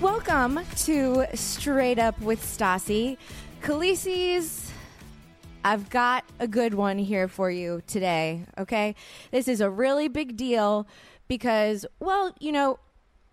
[0.00, 3.16] Welcome to Straight Up with Stassi.
[3.62, 4.70] Khaleesi's,
[5.64, 8.94] I've got a good one here for you today, okay?
[9.32, 10.86] This is a really big deal
[11.26, 12.78] because, well, you know,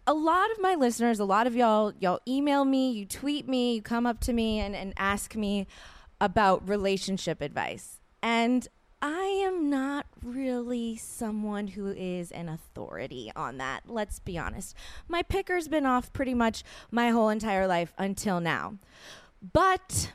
[0.07, 3.75] a lot of my listeners, a lot of y'all, y'all email me, you tweet me,
[3.75, 5.67] you come up to me and, and ask me
[6.19, 7.99] about relationship advice.
[8.23, 8.67] And
[9.01, 13.83] I am not really someone who is an authority on that.
[13.87, 14.75] Let's be honest.
[15.07, 18.75] My picker's been off pretty much my whole entire life until now.
[19.53, 20.11] But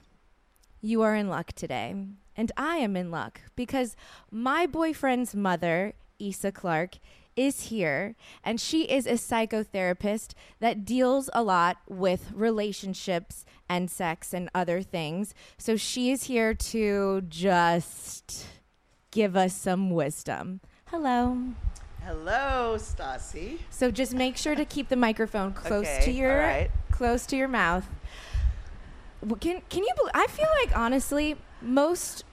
[0.82, 1.94] you are in luck today.
[2.36, 3.96] And I am in luck because
[4.30, 6.98] my boyfriend's mother, Isa Clark,
[7.36, 14.32] is here and she is a psychotherapist that deals a lot with relationships and sex
[14.34, 15.34] and other things.
[15.56, 18.46] So she is here to just
[19.14, 20.60] give us some wisdom.
[20.86, 21.38] Hello.
[22.04, 23.58] Hello, Stassi.
[23.70, 26.70] So just make sure to keep the microphone close Okay, to your right.
[26.90, 27.86] close to your mouth.
[29.40, 29.88] Can can you?
[29.96, 32.24] bel I feel like honestly, most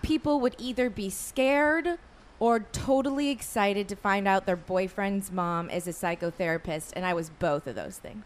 [0.00, 1.98] people would either be scared
[2.40, 7.28] or totally excited to find out their boyfriend's mom is a psychotherapist, and I was
[7.30, 8.24] both of those things.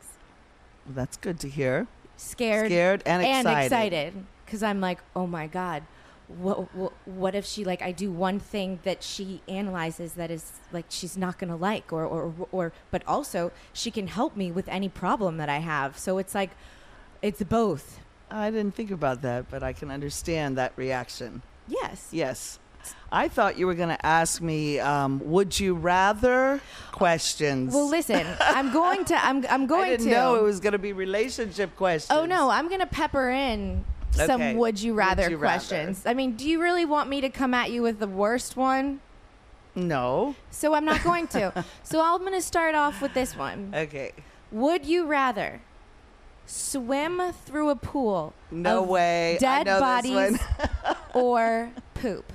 [0.87, 1.89] Well, That's good to hear.
[2.17, 3.65] Scared, Scared and excited.
[3.65, 5.83] excited, because I'm like, oh my god.
[6.39, 10.53] What, what what if she like I do one thing that she analyzes that is
[10.73, 14.69] like she's not gonna like or or or but also she can help me with
[14.69, 16.51] any problem that I have so it's like
[17.21, 18.01] it's both
[18.31, 21.43] I didn't think about that, but I can understand that reaction.
[21.69, 22.59] yes Yes.
[23.13, 26.61] I thought you were going to ask me, um, would you rather
[26.91, 27.73] questions.
[27.75, 30.73] well listen I'm going to I'm I'm I going didn't to know it was going
[30.73, 32.19] to be relationship questions.
[32.19, 34.55] Oh no, I'm gonna pepper in some Okay.
[34.55, 35.59] would you Would rather you rather.
[35.59, 36.05] questions.
[36.07, 39.01] I mean, do you really want me to come at you with the worst one?
[39.75, 40.35] No.
[40.51, 41.65] So I'm not going to.
[41.83, 43.73] so I'm gonna start off with this one.
[43.75, 44.13] Okay.
[44.51, 45.63] Would you rather
[46.45, 49.37] swim through a pool No way.
[49.37, 50.39] I dead bodies one.
[51.15, 52.31] or poop?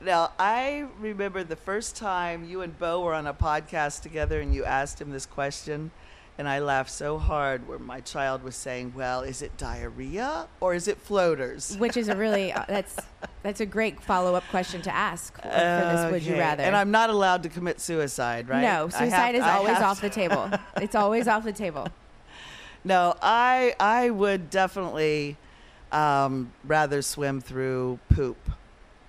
[0.00, 4.52] Now, I remember the first time you and Beau were on a podcast together and
[4.52, 5.92] you asked him this question,
[6.38, 10.74] and I laughed so hard where my child was saying, Well, is it diarrhea or
[10.74, 11.76] is it floaters?
[11.78, 12.96] Which is a really uh, that's
[13.42, 16.12] that's a great follow up question to ask for this.
[16.12, 16.62] Would you rather?
[16.62, 18.62] And I'm not allowed to commit suicide, right?
[18.62, 20.50] No, I have- suicide is always off to- the table.
[20.80, 21.88] It's always off the table.
[22.84, 25.36] No, I I would definitely
[25.92, 28.38] um, rather swim through poop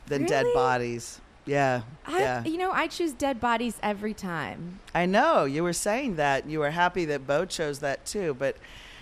[0.08, 1.20] than dead bodies.
[1.46, 2.44] Yeah, I, yeah.
[2.46, 4.80] You know, I choose dead bodies every time.
[4.96, 6.50] I know you were saying that.
[6.50, 8.56] You were happy that Beau chose that too, but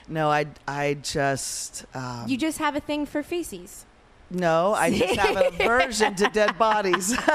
[0.07, 3.85] no, I I just um, You just have a thing for feces.
[4.31, 7.11] no, I just have an aversion to dead bodies.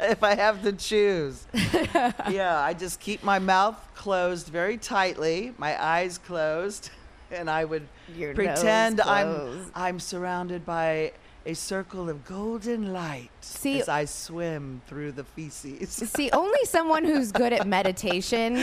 [0.00, 5.80] if I have to choose, yeah, I just keep my mouth closed very tightly, my
[5.82, 6.90] eyes closed,
[7.30, 7.86] and I would
[8.16, 9.70] Your pretend I'm.
[9.74, 11.12] I'm surrounded by
[11.46, 15.90] a circle of golden light See- as I swim through the feces.
[16.14, 18.54] See, only someone who's good at meditation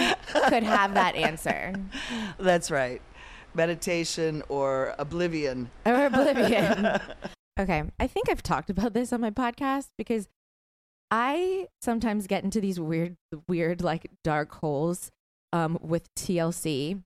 [0.48, 1.74] could have that answer.
[2.40, 3.02] That's right.
[3.54, 5.70] Meditation or oblivion.
[5.86, 7.00] Or oblivion.
[7.60, 10.30] okay, I think I've talked about this on my podcast because
[11.12, 13.16] I sometimes get into these weird,
[13.48, 15.10] weird, like dark holes
[15.52, 17.02] um, with TLC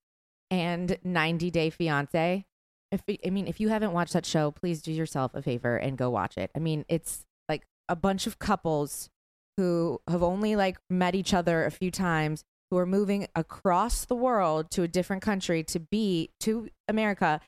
[0.51, 2.45] and 90 Day Fiance.
[2.93, 5.97] If I mean, if you haven't watched that show, please do yourself a favor and
[5.97, 6.51] go watch it.
[6.55, 9.09] I mean, it's like a bunch of couples
[9.57, 14.15] who have only like met each other a few times who are moving across the
[14.15, 17.41] world to a different country to be to America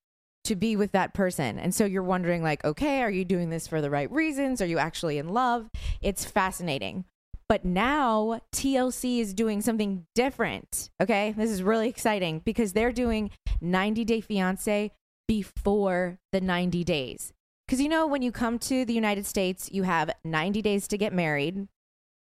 [0.46, 1.60] to be with that person.
[1.60, 4.62] And so you're wondering like, okay, are you doing this for the right reasons?
[4.62, 5.70] Are you actually in love?
[6.02, 7.06] It's fascinating.
[7.48, 10.90] But now TLC is doing something different.
[11.02, 11.34] Okay?
[11.38, 13.32] This is really exciting because they're doing
[13.62, 14.92] 90 Day Fiancé
[15.28, 17.34] before the 90 days.
[17.68, 20.98] Cuz you know when you come to the United States, you have 90 days to
[20.98, 21.68] get married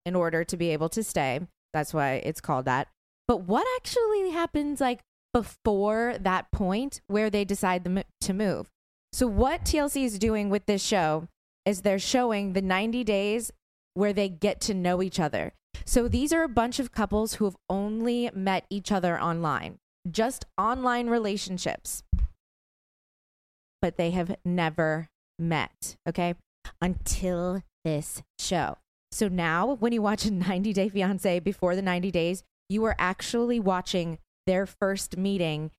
[0.05, 1.41] in order to be able to stay.
[1.73, 2.89] That's why it's called that.
[3.27, 5.01] But what actually happens like
[5.33, 7.85] before that point where they decide
[8.21, 8.71] to move?
[9.13, 11.29] So what TLC is doing with this show
[11.65, 13.53] is they're showing the 90 days
[13.95, 15.53] where they get to know each other.
[15.85, 19.79] So these are a bunch of couples who have only met each other online,
[20.11, 22.03] just online relationships.
[23.83, 25.09] But they have never
[25.39, 26.35] met, okay?
[26.81, 28.79] Until this show.
[29.11, 32.97] So now, when you watch a 90 Day Fiance before the 90 days, you are
[32.99, 35.71] actually watching their first meeting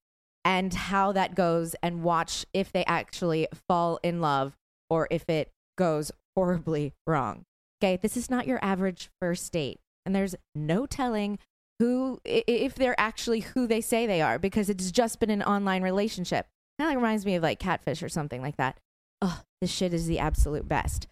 [0.45, 4.57] and how that goes, and watch if they actually fall in love
[4.89, 7.45] or if it goes horribly wrong.
[7.81, 11.39] Okay, this is not your average first date, and there's no telling
[11.79, 15.81] who if they're actually who they say they are because it's just been an online
[15.81, 16.47] relationship.
[16.79, 18.77] Kind of reminds me of like catfish or something like that.
[19.21, 21.07] Oh, this shit is the absolute best.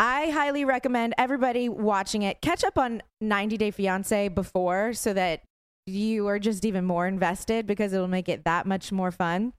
[0.00, 2.40] I highly recommend everybody watching it.
[2.40, 5.42] Catch up on 90 Day Fiance before so that
[5.86, 9.52] you are just even more invested because it'll make it that much more fun.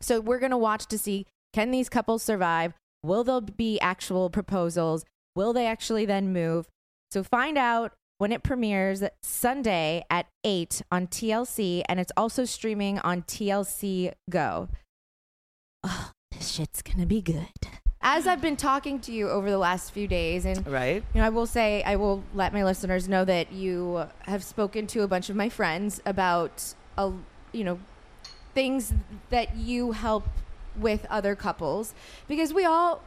[0.00, 2.74] So we're going to watch to see can these couples survive?
[3.02, 5.04] Will there be actual proposals?
[5.34, 6.68] Will they actually then move?
[7.10, 12.98] So find out when it premieres Sunday at 8 on TLC and it's also streaming
[12.98, 14.68] on TLC Go.
[15.82, 17.48] Oh, this shit's to be good.
[18.02, 21.02] As I've been talking to you over the last few days and Right?
[21.14, 24.86] you know, I will say, I will let my listeners know that you have spoken
[24.88, 27.12] to a bunch of my friends about, a,
[27.52, 27.78] you know,
[28.52, 28.92] things
[29.30, 30.28] that you help
[30.78, 31.94] with other couples
[32.28, 33.02] because we all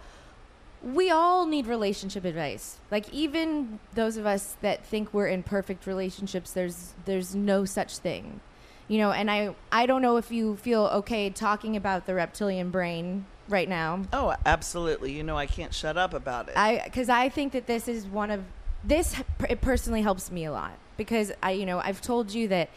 [0.83, 2.77] we all need relationship advice.
[2.91, 7.97] Like even those of us that think we're in perfect relationships, there's there's no such
[7.97, 8.41] thing.
[8.87, 12.69] You know, and I I don't know if you feel okay talking about the reptilian
[12.69, 14.03] brain right now.
[14.11, 15.13] Oh, absolutely.
[15.13, 16.57] You know, I can't shut up about it.
[16.57, 18.43] I because I think that this is one of
[18.83, 19.15] this
[19.49, 22.69] it personally helps me a lot because I you know I've told you that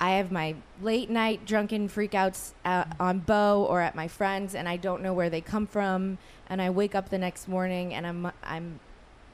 [0.00, 4.68] I have my late night drunken freakouts uh, on Beau or at my friends and
[4.68, 6.18] I don't know where they come from
[6.48, 8.80] and I wake up the next morning and I'm I'm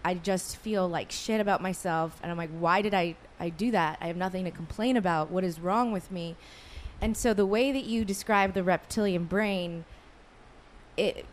[0.04, 3.70] I just feel like shit about myself and I'm like why did I I do
[3.72, 6.36] that I have nothing to complain about what is wrong with me
[7.00, 9.84] and so the way that you describe the reptilian brain
[10.96, 11.26] it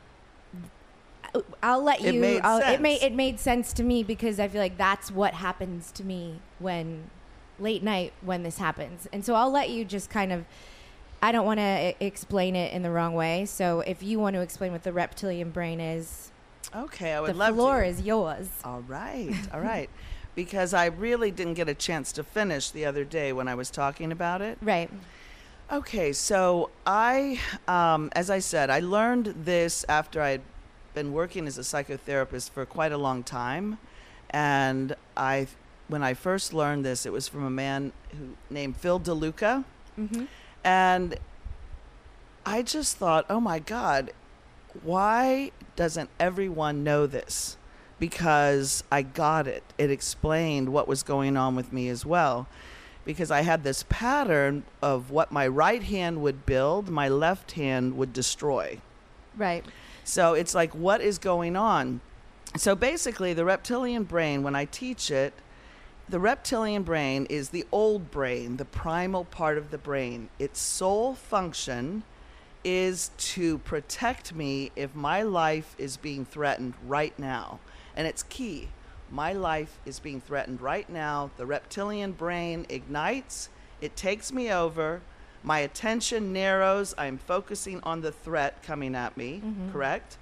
[1.62, 2.22] I'll let It you.
[2.22, 5.36] made I'll, It made it made sense to me because I feel like that's what
[5.36, 7.10] happens to me when
[7.60, 10.46] late night when this happens, and so I'll let you just kind of.
[11.22, 14.42] I don't want to explain it in the wrong way, so if you want to
[14.42, 16.32] explain what the reptilian brain is,
[16.76, 17.88] okay, I would the love floor to.
[17.88, 18.48] is yours.
[18.64, 19.90] All right, all right.
[20.36, 23.72] Because I really didn't get a chance to finish the other day when I was
[23.72, 24.60] talking about it.
[24.62, 24.92] Right.
[25.72, 30.42] Okay, so I, um, as I said, I learned this after I'd
[30.94, 33.80] been working as a psychotherapist for quite a long time,
[34.30, 35.48] and I,
[35.88, 39.64] when I first learned this, it was from a man who named Phil DeLuca,
[40.00, 40.26] Mm-hmm.
[40.68, 41.16] And
[42.46, 44.12] I just thought, oh my God,
[44.84, 47.56] why doesn't everyone know this?
[48.00, 49.64] Because I got it.
[49.78, 52.50] It explained what was going on with me as well.
[53.06, 57.96] Because I had this pattern of what my right hand would build, my left hand
[57.96, 58.82] would destroy.
[59.38, 59.64] Right.
[60.04, 62.02] So it's like, what is going on?
[62.58, 65.34] So basically, the reptilian brain, when I teach it,
[66.10, 70.30] the reptilian brain is the old brain, the primal part of the brain.
[70.40, 72.04] Its sole function
[72.64, 77.60] is to protect me if my life is being threatened right now.
[77.96, 78.70] And it's key.
[79.12, 81.32] My life is being threatened right now.
[81.38, 83.50] The reptilian brain ignites,
[83.82, 85.02] it takes me over.
[85.44, 86.94] My attention narrows.
[86.98, 89.72] I'm focusing on the threat coming at me, mm-hmm.
[89.72, 90.18] correct?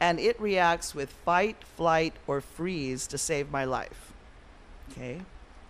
[0.00, 4.12] And it reacts with fight, flight, or freeze to save my life.
[4.90, 5.20] Okay.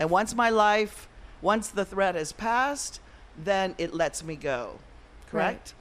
[0.01, 1.07] And once my life,
[1.43, 3.01] once the threat has passed,
[3.39, 4.81] then it lets me go.
[5.31, 5.75] Correct?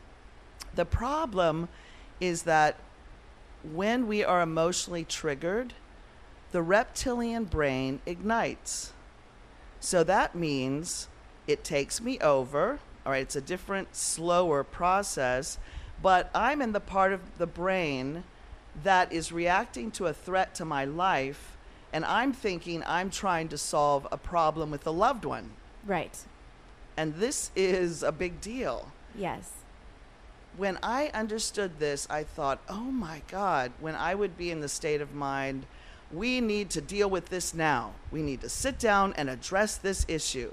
[0.75, 1.69] The problem
[2.19, 2.75] is that
[3.63, 5.73] when we are emotionally triggered,
[6.51, 8.93] the reptilian brain ignites.
[9.79, 11.07] So that means
[11.47, 12.79] it takes me over.
[13.05, 15.57] All right, it's a different, slower process,
[16.01, 18.23] but I'm in the part of the brain
[18.83, 21.57] that is reacting to a threat to my life,
[21.93, 25.51] and I'm thinking I'm trying to solve a problem with a loved one.
[25.85, 26.17] Right.
[26.97, 28.91] And this is a big deal.
[29.15, 29.51] Yes.
[30.57, 34.67] When I understood this, I thought, oh my God, when I would be in the
[34.67, 35.65] state of mind,
[36.11, 37.93] we need to deal with this now.
[38.11, 40.51] We need to sit down and address this issue.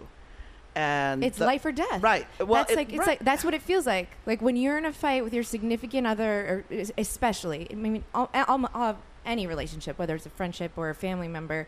[0.74, 2.02] And It's the- life or death.
[2.02, 2.26] Right.
[2.38, 3.06] Well, that's it- like it's right.
[3.08, 4.10] like that's what it feels like.
[4.26, 8.28] Like when you're in a fight with your significant other, or especially, I mean, all,
[8.34, 11.66] all, all, any relationship, whether it's a friendship or a family member,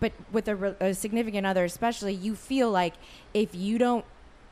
[0.00, 2.94] but with a, re- a significant other, especially, you feel like
[3.32, 4.04] if you don't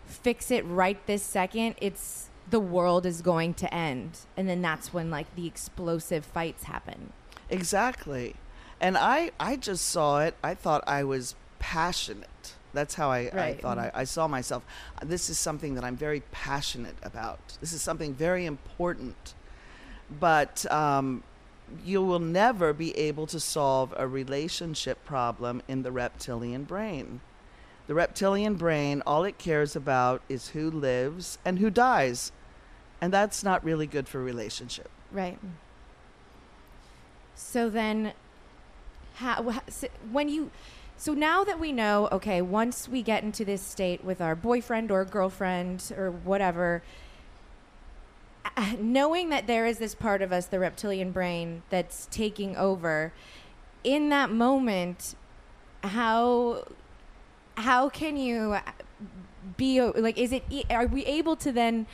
[0.07, 4.93] fix it right this second, it's the world is going to end, and then that's
[4.93, 7.13] when like the explosive fights happen.
[7.49, 8.35] Exactly.
[8.81, 10.35] And I, I just saw it.
[10.43, 12.55] I thought I was passionate.
[12.73, 13.61] That's how I, I Right.
[13.61, 14.65] thought I, I saw myself.
[15.05, 17.59] This is something that I'm very passionate about.
[17.61, 19.35] This is something very important.
[20.19, 21.23] But um,
[21.85, 27.21] you will never be able to solve a relationship problem in the reptilian brain.
[27.87, 32.33] The reptilian brain, all it cares about is who lives and who dies.
[33.01, 34.91] And that's not really good for relationship.
[35.11, 35.39] Right.
[37.35, 38.13] So then,
[39.15, 40.51] how, wha- s- when you,
[40.97, 44.91] so now that we know, okay, once we get into this state with our boyfriend
[44.91, 46.83] or girlfriend or whatever,
[48.79, 53.13] knowing that there is this part of us, the reptilian brain, that's taking over,
[53.85, 55.15] in that moment,
[55.83, 56.67] how,
[57.57, 58.57] how can you
[59.57, 60.19] be like?
[60.19, 60.45] Is it?
[60.71, 61.87] Are we able to then?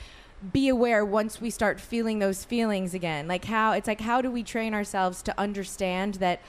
[0.52, 4.30] be aware once we start feeling those feelings again like how it's like how do
[4.30, 6.40] we train ourselves to understand that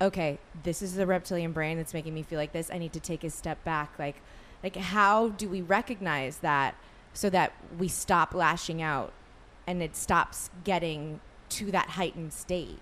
[0.00, 3.00] okay this is the reptilian brain that's making me feel like this i need to
[3.00, 4.22] take a step back like
[4.62, 6.76] like how do we recognize that
[7.12, 9.12] so that we stop lashing out
[9.66, 12.80] and it stops getting to that heightened state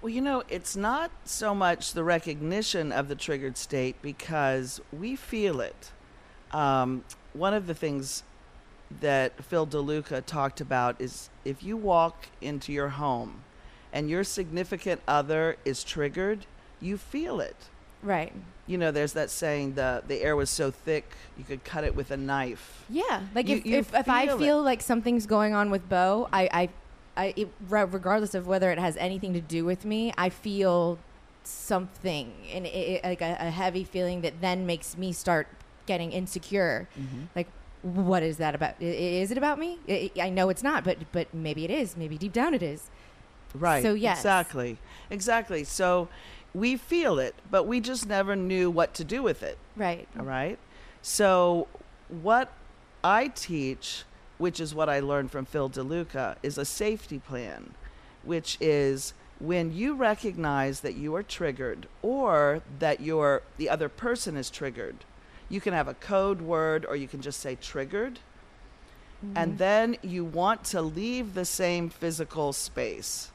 [0.00, 5.16] Well, you know, it's not so much the recognition of the triggered state because we
[5.16, 5.90] feel it.
[6.52, 8.22] Um, one of the things
[9.00, 13.42] that Phil DeLuca talked about is if you walk into your home
[13.92, 16.46] and your significant other is triggered,
[16.80, 17.56] you feel it.
[18.02, 18.32] Right
[18.66, 21.94] You know, there's that saying the the air was so thick you could cut it
[21.96, 22.84] with a knife.
[22.88, 24.64] Yeah, like You- if, you if, if I feel it.
[24.64, 26.68] like something's going on with Beau, I, I,
[27.16, 30.98] I it, re- regardless of whether it has anything to do with me, I feel
[31.44, 35.48] something, and it, like a, a heavy feeling that then makes me start
[35.86, 36.88] getting insecure.
[36.98, 37.22] Mm-hmm.
[37.34, 37.48] Like,
[37.82, 38.74] what is that about?
[38.80, 39.78] Is it about me?
[39.88, 41.96] I, I know it's not, but but maybe it is.
[41.96, 42.90] Maybe deep down it is.
[43.54, 43.82] Right.
[43.82, 44.18] So, yes.
[44.18, 44.76] Exactly.
[45.10, 45.64] Exactly.
[45.64, 46.08] So
[46.54, 49.58] we feel it, but we just never knew what to do with it.
[49.76, 50.08] Right.
[50.18, 50.58] All right.
[51.02, 51.68] So,
[52.08, 52.52] what
[53.04, 54.04] I teach,
[54.38, 57.74] which is what I learned from Phil DeLuca, is a safety plan,
[58.22, 64.36] which is when you recognize that you are triggered or that your the other person
[64.36, 64.96] is triggered.
[65.48, 68.18] You can have a code word or you can just say triggered.
[69.34, 69.56] And mm-hmm.
[69.56, 73.32] then you want to leave the same physical space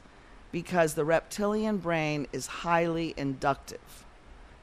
[0.54, 4.04] because the reptilian brain is highly inductive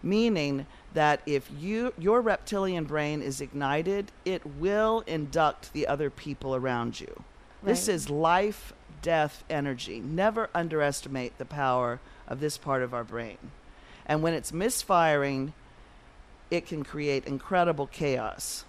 [0.02, 6.54] meaning that if you your reptilian brain is ignited it will induct the other people
[6.54, 7.22] around you.
[7.62, 10.00] This is life death energy.
[10.00, 13.38] Never underestimate the power of this part of our brain.
[14.06, 15.52] And when it's misfiring
[16.50, 18.64] it can create incredible chaos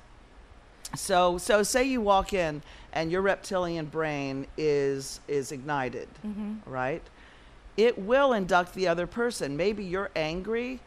[0.96, 2.62] so so say you walk in
[2.94, 6.56] and your reptilian brain is is ignited mm-hmm.
[6.70, 7.04] right?
[7.78, 9.56] It will induct the other person.
[9.56, 10.82] Maybe you're angry.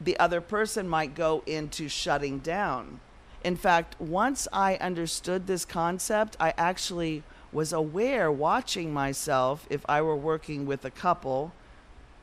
[0.00, 3.00] The other person might go into shutting down.
[3.42, 7.22] In fact once i understood this concept i actually
[7.52, 11.52] was aware watching myself if i were working with a couple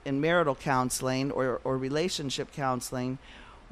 [0.05, 3.17] in marital counseling or, or relationship counseling,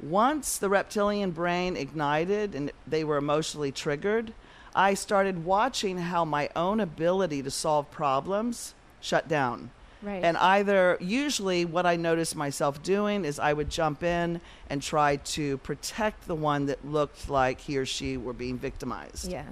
[0.02, 4.32] once the reptilian brain ignited and they were emotionally triggered,
[4.74, 9.70] I started watching how my own ability to solve problems shut down.
[10.02, 10.24] Right.
[10.24, 15.16] And either, usually, what I noticed myself doing is I would jump in and try
[15.16, 19.30] to protect the one that looked like he or she were being victimized.
[19.30, 19.44] Yeah.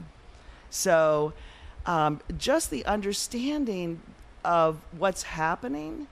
[0.71, 1.35] So,
[1.87, 4.00] um, just the understanding
[4.45, 6.09] of what's happening.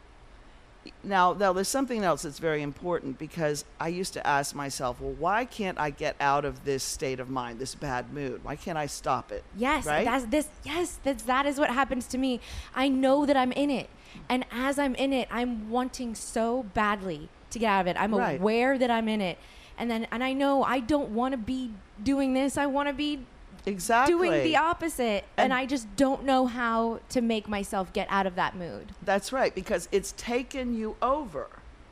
[1.02, 5.12] Now, now, there's something else that's very important because I used to ask myself, well,
[5.12, 8.42] why can't I get out of this state of mind, this bad mood?
[8.44, 9.44] Why can't I stop it?
[9.56, 10.04] Yes, right?
[10.04, 10.48] that's this.
[10.64, 12.40] Yes, that's that is what happens to me.
[12.74, 13.90] I know that I'm in it,
[14.28, 17.96] and as I'm in it, I'm wanting so badly to get out of it.
[18.00, 18.40] I'm Right.
[18.40, 19.38] aware that I'm in it,
[19.76, 22.56] and then and I know I don't want to be doing this.
[22.56, 23.20] I want to be
[23.68, 28.06] exactly doing the opposite, and, And- I just don't know how to make myself get
[28.10, 28.92] out of that mood.
[29.02, 31.48] That's right, because it's taken you over.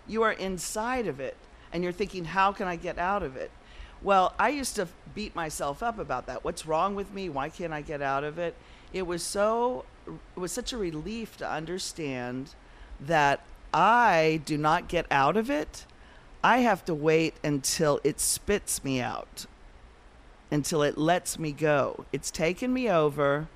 [0.06, 1.36] You are inside of it,
[1.72, 3.50] and you're thinking, how can I get out of it?
[4.02, 6.44] Well, I used to beat myself up about that.
[6.44, 7.28] What's wrong with me?
[7.28, 8.54] Why can't I get out of it?
[8.92, 12.54] It was so it was such a relief to understand
[13.00, 13.40] that
[13.74, 15.86] I do not get out of it.
[16.44, 19.46] I have to wait until it spits me out.
[20.50, 22.04] Until it lets me go.
[22.12, 23.48] It's taken me over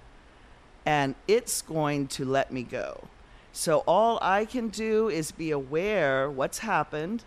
[0.85, 3.05] and it's going to let me go.
[3.53, 7.25] So all I can do is be aware what's happened.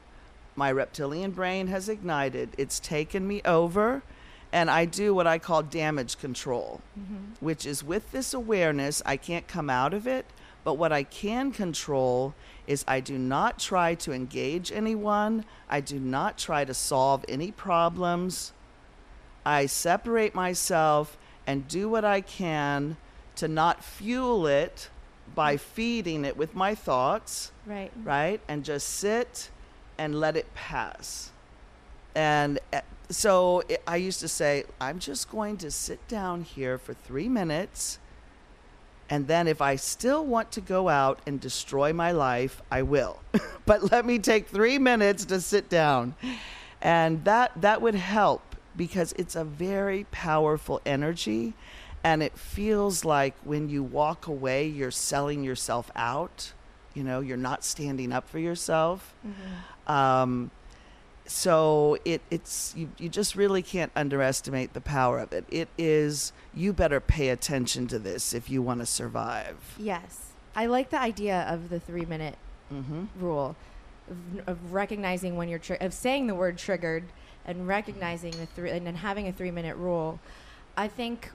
[0.55, 2.49] My reptilian brain has ignited.
[2.57, 4.03] It's taken me over
[4.53, 7.43] and I do what I call damage control, mm-hmm.
[7.43, 10.27] which is with this awareness, I can't come out of it,
[10.63, 12.35] but what I can control
[12.67, 17.51] is I do not try to engage anyone, I do not try to solve any
[17.51, 18.53] problems.
[19.45, 22.97] I separate myself and do what I can
[23.35, 24.89] to not fuel it
[25.35, 27.91] by feeding it with my thoughts Right.
[28.03, 28.39] right?
[28.47, 29.49] And just sit
[29.97, 31.31] and let it pass.
[32.15, 36.77] And uh, so it, I used to say, I'm just going to sit down here
[36.77, 37.99] for three minutes.
[39.09, 43.19] And then if I still want to go out and destroy my life, I will.
[43.65, 46.15] but let me take three minutes to sit down.
[46.81, 51.53] And that, that would help because it's a very powerful energy.
[52.03, 56.51] And it feels like when you walk away, you're selling yourself out.
[56.93, 59.15] You know, you're not standing up for yourself.
[59.87, 60.51] Um,
[61.25, 65.45] so it, it's you, you just really can't underestimate the power of it.
[65.49, 69.55] It is you better pay attention to this if you want to survive.
[69.79, 70.31] Yes.
[70.55, 72.37] I like the idea of the three minute
[72.73, 73.03] Mm-hmm.
[73.19, 73.55] rule
[74.09, 77.03] of, of recognizing when you're tri- of saying the word triggered
[77.45, 80.19] and recognizing the three and then having a three minute rule.
[80.75, 81.31] I think,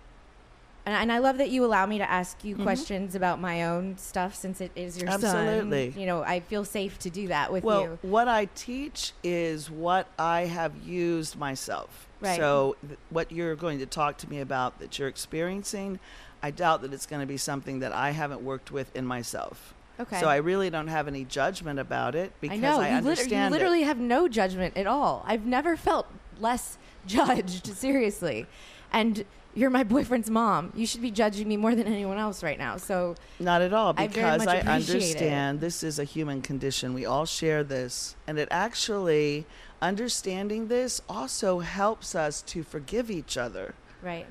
[0.84, 2.64] and, and I love that you allow me to ask you mm-hmm.
[2.64, 5.92] questions about my own stuff since it is your Absolutely.
[5.92, 6.00] son.
[6.00, 7.98] You know, I feel safe to do that with Well, you.
[8.02, 12.06] what I teach is what I have used myself.
[12.20, 12.36] Right.
[12.36, 16.00] So, th- what you're going to talk to me about that you're experiencing,
[16.42, 19.74] I doubt that it's going to be something that I haven't worked with in myself.
[20.00, 20.20] Okay.
[20.20, 22.98] So I really don't have any judgment about it because I know I you, lit-
[23.18, 23.58] understand you it.
[23.58, 25.24] literally have no judgment at all.
[25.26, 26.06] I've never felt
[26.40, 28.46] less judged, seriously.
[28.92, 30.72] And you're my boyfriend's mom.
[30.76, 32.76] You should be judging me more than anyone else right now.
[32.76, 35.06] So Not at all, because much I, appreciate it.
[35.06, 36.94] understand this is a human condition.
[36.94, 38.14] We all share this.
[38.28, 39.46] And it actually,
[39.82, 44.26] understanding this also helps us to forgive each other right,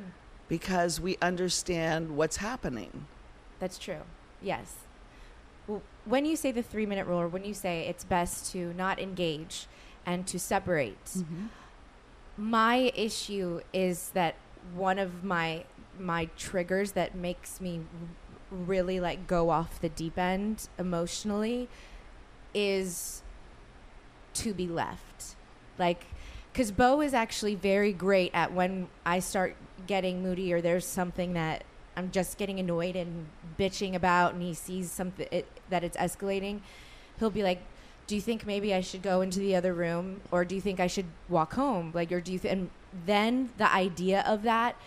[0.47, 3.05] because we understand what's happening.
[3.59, 4.01] that's true.
[4.41, 4.75] Yes.
[6.07, 8.99] When you say the three minute rule, or when you say it's best to not
[8.99, 9.67] engage
[10.05, 11.45] and to separate, Mm-hmm.
[12.37, 14.35] my issue is that
[14.73, 15.63] one of my
[15.99, 17.81] my triggers that makes me
[18.51, 21.67] really like go off the deep end emotionally
[22.53, 23.23] is
[24.33, 25.35] to be left
[25.79, 26.05] like
[26.53, 29.55] because Beau is actually very great at when i start
[29.87, 31.63] getting moody or there's something that
[31.97, 33.27] i'm just getting annoyed and
[33.59, 36.61] bitching about and he sees something it, that it's escalating
[37.19, 37.61] he'll be like
[38.07, 40.79] do you think maybe I should go into the other room or do you think
[40.79, 41.91] I should walk home?
[41.93, 42.69] Like, or do you, th- and
[43.05, 44.77] then the idea of that,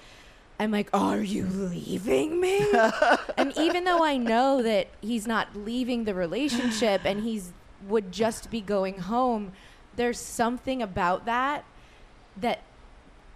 [0.59, 2.67] I'm like, are you leaving me?
[3.37, 7.53] and even though I know that he's not leaving the relationship and he's
[7.89, 9.53] would just be going home,
[9.97, 11.65] there's something about that
[12.37, 12.63] that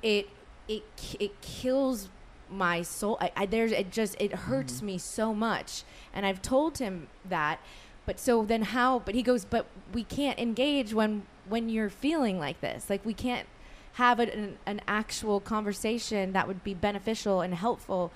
[0.03, 0.29] it,
[0.69, 0.83] it,
[1.19, 2.09] it kills
[2.51, 3.19] my soul.
[3.21, 4.87] I, I there's, it just, it hurts mm-hmm.
[4.87, 5.85] me so much.
[6.13, 7.61] And I've told him that,
[8.07, 12.39] but so then how but he goes but we can't engage when when you're feeling
[12.39, 13.47] like this like we can't
[13.95, 18.11] have an, an, an actual conversation that would be beneficial and helpful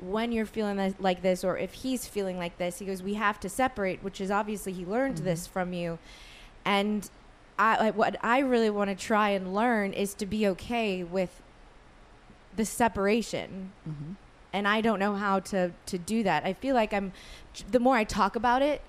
[0.00, 3.38] when you're feeling like this or if he's feeling like this he goes we have
[3.40, 5.24] to separate which is obviously he learned mm-hmm.
[5.24, 5.98] this from you
[6.64, 7.10] and
[7.56, 11.40] I, like, what I really want to try and learn is to be okay with
[12.56, 13.72] the separation.
[13.88, 14.12] Mm-hmm.
[14.52, 16.44] And I don't know how to to do that.
[16.44, 17.12] I feel like I'm
[17.70, 18.82] the more I talk about it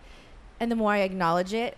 [0.60, 1.78] and the more I acknowledge it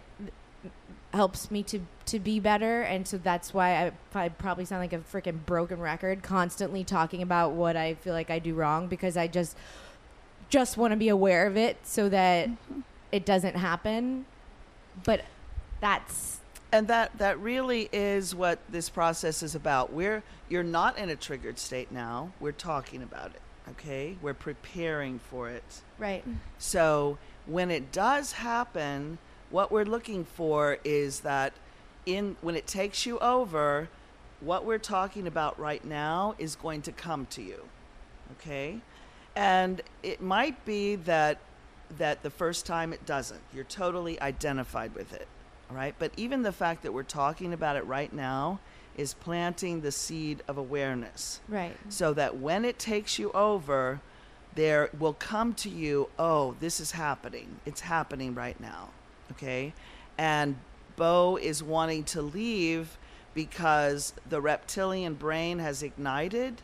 [1.14, 2.82] helps me to to be better.
[2.82, 7.22] And so that's why I, I probably sound like a freaking broken record constantly talking
[7.22, 9.58] about what I feel like I do wrong because I just
[10.50, 12.82] just want to be aware of it so that mm-hmm.
[13.12, 14.26] it doesn't happen.
[15.04, 15.26] But
[15.82, 16.37] that's
[16.72, 19.94] And that that really is what this process is about.
[19.94, 22.32] We're you're not in a triggered state now.
[22.40, 23.42] We're talking about it.
[23.72, 24.18] Okay?
[24.22, 25.82] We're preparing for it.
[25.98, 26.24] right
[26.58, 29.18] So when it does happen,
[29.50, 31.54] what we're looking for is that
[32.06, 33.90] in when it takes you over,
[34.42, 37.64] what we're talking about right now is going to come to you.
[38.34, 38.80] Okay?
[39.36, 41.40] And it might be that
[41.98, 43.40] that the first time it doesn't.
[43.54, 45.28] You're totally identified with it.
[45.70, 45.96] All right?
[45.98, 48.60] But even the fact that we're talking about it right now
[48.96, 51.76] is planting the seed of awareness Right.
[51.90, 54.02] so that when it takes you over,
[54.56, 57.60] there will come to you, oh, this is happening.
[57.66, 58.90] It's happening right now.
[59.34, 59.74] Okay?
[60.18, 60.56] And
[60.96, 62.98] Beau is wanting to leave
[63.36, 66.62] because the reptilian brain has ignited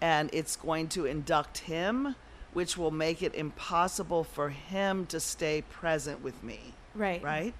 [0.00, 2.14] and it's going to induct him,
[2.54, 7.22] which will make it impossible for him to stay present with me Right.
[7.22, 7.54] right?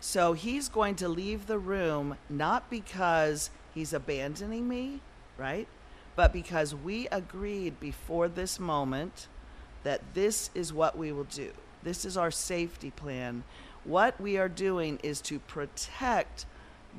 [0.00, 5.00] So he's going to leave the room not because he's abandoning me,
[5.36, 5.68] right?
[6.16, 9.28] But because we agreed before this moment
[9.82, 11.52] that this is what we will do.
[11.82, 13.44] This is our safety plan.
[13.84, 16.46] What we are doing is to protect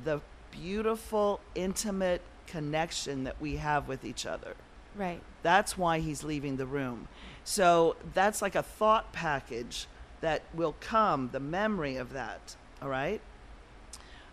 [0.04, 4.54] the beautiful, intimate connection that we have with each other.
[4.96, 5.20] Right.
[5.42, 7.08] That's why he's leaving the room.
[7.44, 9.86] So that's like a thought package
[10.20, 12.56] that will come, the memory of that.
[12.82, 13.20] All right.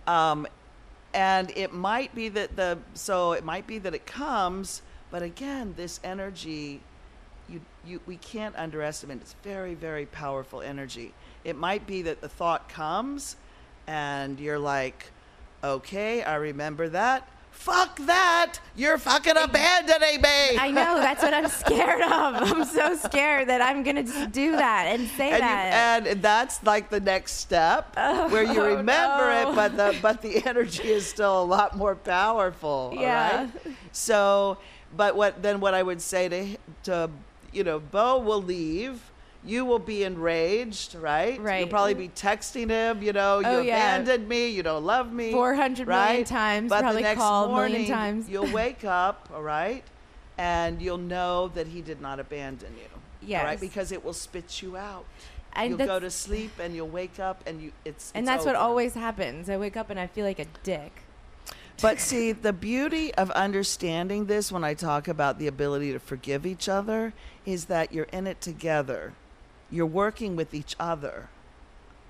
[0.07, 0.47] Um,
[1.13, 4.81] and it might be that the so it might be that it comes,
[5.11, 6.81] but again, this energy,
[7.47, 9.17] you you we can't underestimate.
[9.21, 11.13] It's very very powerful energy.
[11.43, 13.35] It might be that the thought comes,
[13.85, 15.11] and you're like,
[15.63, 17.29] okay, I remember that.
[17.59, 18.53] Fuck that!
[18.77, 20.57] You're fucking abandoning me.
[20.57, 20.95] I know.
[21.01, 22.09] That's what I'm scared of.
[22.09, 26.07] I'm so scared that I'm gonna do that and say and, you, that.
[26.07, 27.93] and that's like the next step
[28.31, 29.51] where you Oh, remember no.
[29.51, 33.41] it but the but the energy is still a lot more powerful all Yeah.
[33.43, 33.49] right?
[33.91, 34.57] so
[34.95, 37.09] but what then what i would say to to
[37.51, 39.01] you know Beau will leave
[39.45, 41.59] you will be enraged right Right.
[41.59, 43.95] you'll probably be texting him you know oh, you Oh, yeah.
[43.95, 46.25] abandoned me you don't love me 400 million right?
[46.25, 48.29] times, but probably the next called a million morning times.
[48.29, 49.83] you'll wake up all right
[50.37, 52.83] and you'll know that he did not abandon you
[53.37, 53.59] all right Yes.
[53.59, 55.05] because it will spit you out
[55.53, 58.45] And you'll go to sleep and you'll wake up and you it's and it's that's
[58.45, 59.49] what always happens.
[59.49, 61.03] I wake up and I feel like a dick.
[61.81, 66.45] but see the beauty of understanding this when i talk about the ability to forgive
[66.45, 67.13] each other
[67.45, 69.13] is that you're in it together
[69.71, 71.29] you're working with each other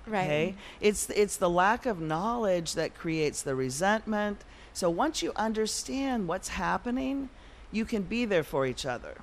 [0.06, 0.24] Right.
[0.24, 4.42] okay it's it's the lack of knowledge that creates the resentment
[4.72, 7.28] so once you understand what's happening
[7.70, 9.14] you can be there for each other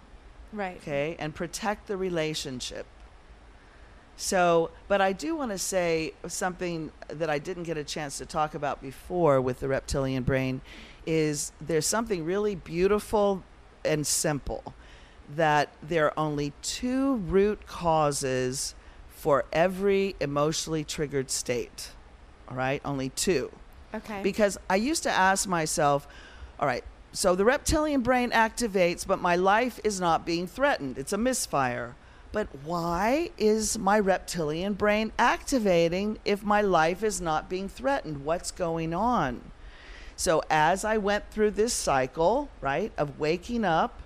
[0.53, 0.77] Right.
[0.77, 2.85] okay, and protect the relationship.
[4.15, 8.25] So, but I do want to say something that I didn't get a chance to
[8.25, 10.61] talk about before with the reptilian brain
[11.05, 13.43] is there's something really beautiful
[13.85, 14.73] and simple
[15.35, 18.75] that there are only two root causes
[19.09, 21.91] for every emotionally triggered state.
[22.49, 22.81] All right?
[22.85, 23.51] Only two
[23.93, 24.21] Okay.
[24.23, 26.07] because I used to ask myself,
[26.59, 30.97] all right, so the reptilian brain activates, but my life is not being threatened.
[30.97, 31.95] It's a misfire.
[32.31, 38.23] But why is my reptilian brain activating if my life is not being threatened?
[38.25, 39.41] What's going on?
[40.15, 44.01] So as I went through this cycle, right, of waking up,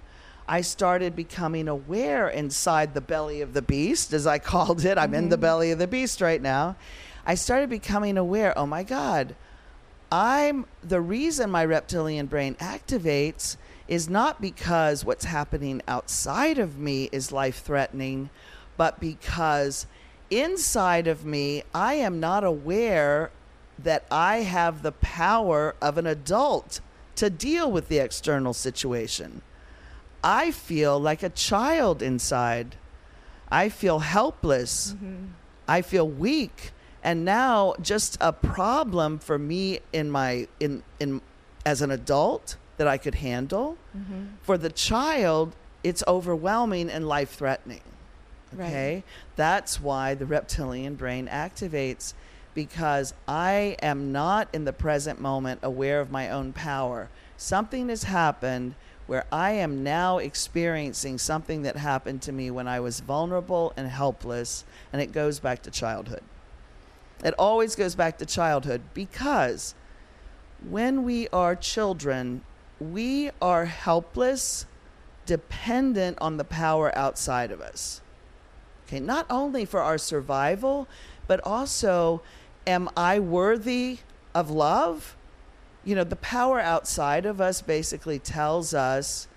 [0.48, 4.98] I started becoming aware inside the belly of the beast, as I called it.
[4.98, 5.42] I'm in the mm-hmm.
[5.42, 6.76] belly of the beast right now.
[7.26, 9.36] I started becoming aware, oh my God,
[10.12, 13.56] I'm the reason my reptilian brain activates
[13.88, 18.30] is not because what's happening outside of me is life threatening,
[18.76, 19.86] but because
[20.30, 23.32] inside of me, I am not aware
[23.80, 26.82] that I have the power of an adult
[27.16, 29.42] to deal with the external situation.
[30.24, 32.76] I feel like a child inside.
[33.52, 34.94] I feel helpless.
[34.94, 35.26] Mm-hmm.
[35.68, 36.72] I feel weak.
[37.04, 41.22] And now just a problem for me in my in in
[41.66, 43.78] as an adult that I could handle.
[43.98, 44.26] Mm-hmm.
[44.42, 47.82] For the child, it's overwhelming and life threatening.
[48.54, 48.68] Right.
[48.68, 49.04] Okay?
[49.36, 52.14] That's why the reptilian brain activates
[52.54, 57.10] because I am not in the present moment aware of my own power.
[57.38, 58.76] Something has happened
[59.12, 63.90] where I am now experiencing something that happened to me when I was vulnerable and
[63.90, 66.22] helpless, and it goes back to childhood.
[67.22, 69.76] It always goes back to childhood because
[70.66, 72.44] when we are children,
[72.80, 74.66] we are helpless,
[75.26, 78.00] dependent on the power outside of us.
[78.88, 80.88] Okay, not only for our survival,
[81.28, 82.22] but also,
[82.66, 83.98] am I worthy
[84.34, 85.18] of love?
[85.84, 89.28] You know, the power outside of us basically tells us,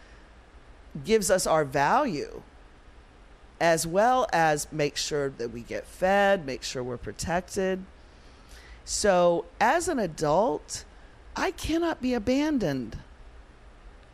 [1.04, 2.42] gives us our value,
[3.60, 7.84] as well as make sure that we get fed, make sure we're protected.
[8.84, 10.84] So, as an adult,
[11.34, 12.98] I cannot be abandoned.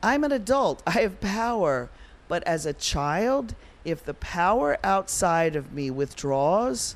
[0.03, 0.83] I'm an adult.
[0.87, 1.91] I have power.
[2.29, 6.95] But as a child, if the power outside of me withdraws,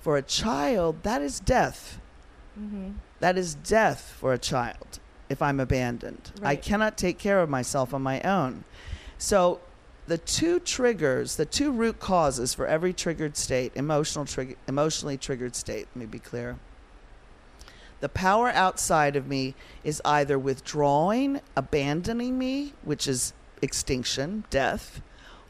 [0.00, 1.98] for a child, that is death.
[2.58, 2.92] Mm-hmm.
[3.20, 5.00] That is death for a child.
[5.28, 6.32] if I'm abandoned.
[6.42, 8.64] I cannot take care of myself on my own.
[9.18, 9.60] So
[10.06, 15.54] the two triggers, the two root causes for every triggered state, emotional trigger, emotionally triggered
[15.54, 16.56] state, let me be clear.
[18.00, 19.54] The power outside of me
[19.84, 25.02] is either withdrawing, abandoning me, which is extinction, death,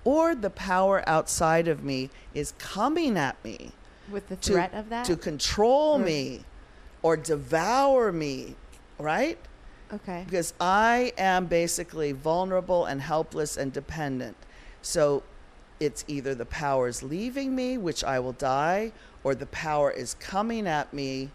[0.03, 3.71] or the power outside of me is coming at me
[4.11, 5.05] With the to, threat of that?
[5.05, 6.45] to control Or- me
[7.03, 8.57] or devour me,
[8.99, 9.39] right?
[9.93, 10.25] okay.
[10.25, 14.37] Because I am basically vulnerable and helpless and dependent.
[14.83, 15.23] So
[15.81, 18.93] it's either the power is leaving me, which I will die,
[19.25, 21.31] or the power is coming at me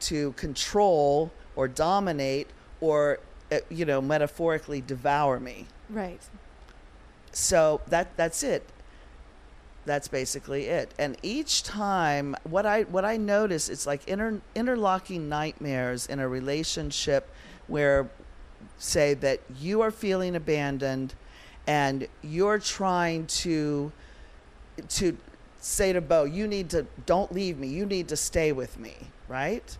[0.00, 2.48] to control or dominate
[2.80, 3.18] or,
[3.50, 5.66] uh, you know, metaphorically devour me.
[5.88, 6.20] Right.
[7.32, 8.68] So that that's it.
[9.86, 10.92] That's basically it.
[10.98, 16.28] And each time, what I what I notice, it's like inter, interlocking nightmares in a
[16.28, 17.30] relationship
[17.68, 18.10] where,
[18.78, 21.14] say that you are feeling abandoned,
[21.66, 23.92] and you're trying to
[24.88, 25.16] to
[25.60, 27.68] say to Beau, you need to don't leave me.
[27.68, 28.94] You need to stay with me,
[29.28, 29.78] right?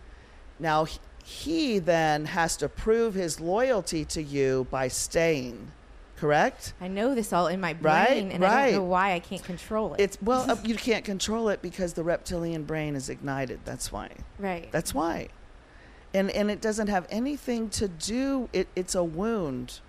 [0.57, 5.73] Now he- he then has to prove his loyalty to you by staying,
[6.17, 6.73] correct?
[6.81, 9.43] I know this all in my brain, Right, and I don't know why I can't
[9.43, 10.01] control it.
[10.01, 13.59] It's well, uh, you can't control it because the reptilian brain is ignited.
[13.63, 14.09] That's why.
[14.39, 14.71] right.
[14.71, 15.29] That's why.
[16.13, 18.49] And and it doesn't have anything to do.
[18.53, 19.79] It it's a wound.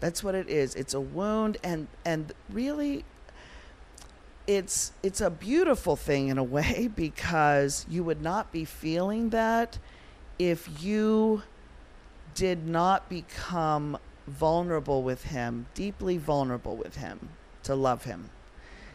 [0.00, 0.74] That's what it is.
[0.74, 3.04] It's a wound, and and really,
[4.46, 9.78] it's it's a beautiful thing in a way because you would not be feeling that
[10.38, 11.42] if you
[12.34, 17.30] did not become vulnerable with him, deeply vulnerable with him,
[17.62, 18.30] to love him.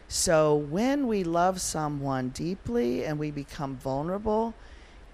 [0.08, 4.54] So when we love someone deeply and we become vulnerable,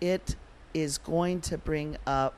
[0.01, 0.35] it
[0.73, 2.35] is going to bring up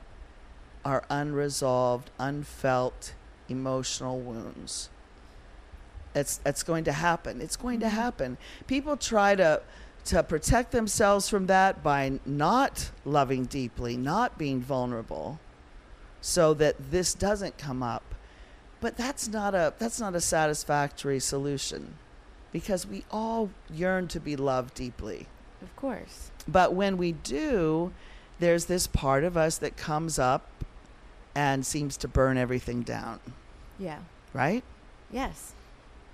[0.84, 3.14] our unresolved, unfelt
[3.48, 4.90] emotional wounds.
[6.14, 7.40] It's that's going to happen.
[7.40, 7.96] It's going to mm-hmm.
[7.96, 8.38] happen.
[8.66, 9.62] People try to
[10.04, 15.38] to protect themselves from that by not loving deeply, not being vulnerable,
[16.22, 18.02] so that this doesn't come up.
[18.80, 21.94] But that's not a that's not a satisfactory solution
[22.52, 25.26] because we all yearn to be loved deeply.
[25.60, 26.30] of course.
[26.48, 27.92] But when we do,
[28.40, 30.46] there's this part of us that comes up
[31.34, 33.20] and seems to burn everything down,
[33.78, 34.00] Yeah.
[34.34, 34.64] right?
[35.10, 35.52] Yes.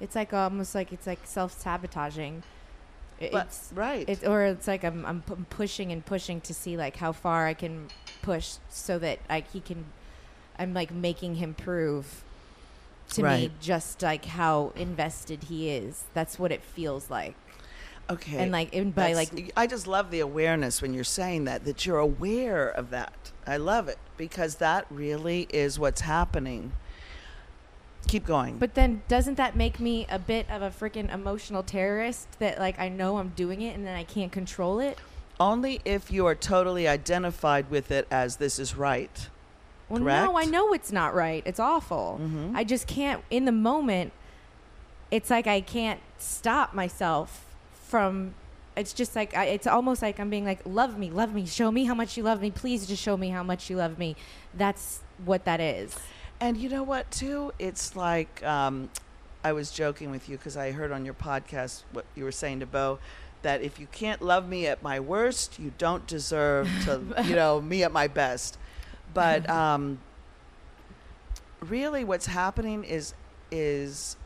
[0.01, 2.43] It's like almost like it's like self sabotaging.
[3.19, 4.07] But- It's right.
[4.09, 7.55] It's or it's like I'm I'm pushing and pushing to see like how far I
[7.55, 7.89] can
[8.23, 9.87] push so that like he can.
[10.59, 12.25] I'm like making him prove
[13.11, 16.05] to me just like how invested he is.
[16.15, 17.35] That's what it feels like.
[18.11, 18.39] okay.
[18.39, 21.65] And like and by That's- like I just love the awareness when you're saying that,
[21.65, 23.33] that you're aware of that.
[23.47, 26.73] I love it because that really is what's happening.
[28.07, 28.59] Keep going.
[28.59, 32.79] But then doesn't that make me a bit of a freaking emotional terrorist that like
[32.79, 34.99] I know I'm doing it and then I can't control it?
[35.41, 39.29] Only if you are totally identified with it as this is right.
[39.89, 40.51] Well, no, I Mm-hmm.
[40.51, 41.43] know it's not right.
[41.47, 42.21] It's awful.
[42.55, 44.13] I just can't in the moment.
[45.11, 47.45] It's like I can't stop myself
[47.87, 48.35] from.
[48.77, 51.71] It's just like I, it's almost like I'm being like, "Love me, love me, show
[51.73, 52.51] me how much you love me.
[52.51, 54.15] Please, just show me how much you love me."
[54.55, 55.97] That's what that is.
[56.41, 57.53] And you know what, too?
[57.59, 58.91] It's like um,
[59.43, 62.61] I was joking with you because I heard on your podcast what you were saying
[62.61, 62.99] to Beau
[63.43, 67.61] that if you can't love me at my worst, you don't deserve to, you know,
[67.61, 68.59] me at my best.
[69.19, 69.99] But um,
[71.61, 73.15] really, what's happening is
[73.51, 74.17] is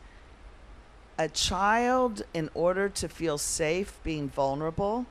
[1.17, 5.05] a child, in order to feel safe being vulnerable,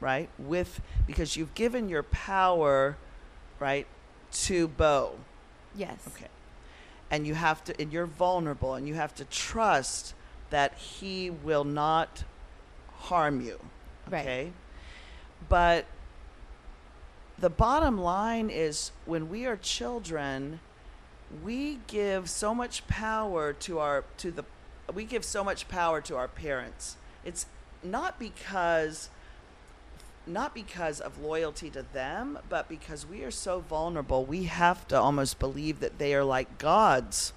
[0.00, 0.28] right?
[0.38, 2.96] With because you've given your power,
[3.58, 3.86] right,
[4.32, 5.16] to Beau.
[5.74, 5.98] Yes.
[6.08, 6.28] Okay.
[7.10, 10.14] And you have to, and you're vulnerable, and you have to trust
[10.50, 12.22] that he will not
[12.94, 13.58] harm you.
[14.08, 14.20] Right.
[14.20, 14.52] Okay.
[15.48, 15.86] But
[17.38, 20.60] the bottom line is when we are children,
[21.44, 24.44] we give so much power to our, to the,
[24.94, 26.96] we give so much power to our parents.
[27.24, 27.46] It's
[27.82, 29.10] not because
[30.26, 34.98] not because of loyalty to them, but because we are so vulnerable, we have to
[35.00, 37.32] almost believe that they are like gods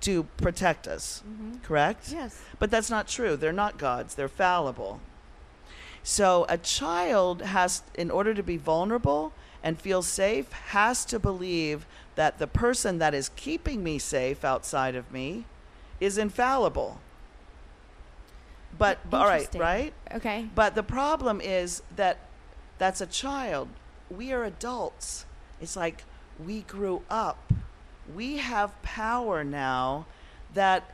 [0.00, 1.22] to protect us.
[1.28, 1.56] Mm-hmm.
[1.62, 2.10] Correct?
[2.10, 2.40] Yes.
[2.58, 3.36] But that's not true.
[3.36, 5.00] They're not gods, they're fallible.
[6.08, 11.84] So a child has, in order to be vulnerable and feel safe, has to believe
[12.14, 15.46] that the person that is keeping me safe outside of me
[15.98, 17.00] is infallible.
[18.78, 19.92] But, but all right, right?
[20.14, 20.48] Okay.
[20.54, 22.18] But the problem is that
[22.78, 23.66] that's a child.
[24.08, 25.26] We are adults.
[25.60, 26.04] It's like
[26.38, 27.52] we grew up.
[28.14, 30.06] We have power now
[30.54, 30.88] that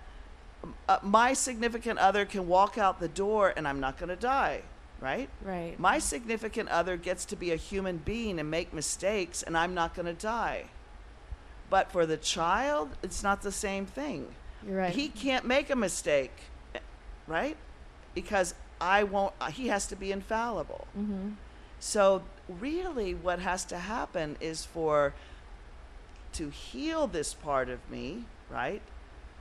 [0.89, 4.63] uh, my significant other can walk out the door and I'm not going to die,
[5.03, 5.29] right?
[5.45, 5.79] Right.
[5.79, 9.95] My significant other gets to be a human being and make mistakes and I'm not
[9.95, 10.67] going to die.
[11.69, 14.29] But for the child, it's not the same thing.
[14.65, 14.95] You're right.
[14.95, 16.33] He can't make a mistake,
[17.27, 17.57] right?
[18.15, 20.87] Because I won't, uh, he has to be infallible.
[20.97, 21.31] Mm-hmm.
[21.81, 25.15] So, really, what has to happen is for
[26.35, 28.83] to heal this part of me, right?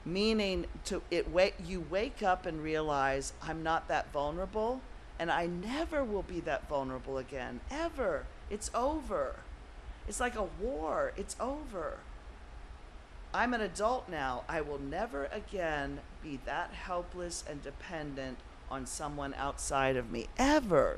[0.06, 4.82] Meaning to it wake you wake up and realize I'm not that vulnerable
[5.22, 8.26] and I never will be that vulnerable again ever.
[8.50, 9.36] It's over.
[10.08, 11.14] It's like a war.
[11.16, 12.00] It's over.
[13.32, 14.44] I'm an adult now.
[14.50, 18.40] I will never again be that helpless and dependent
[18.72, 20.98] on someone outside of me ever.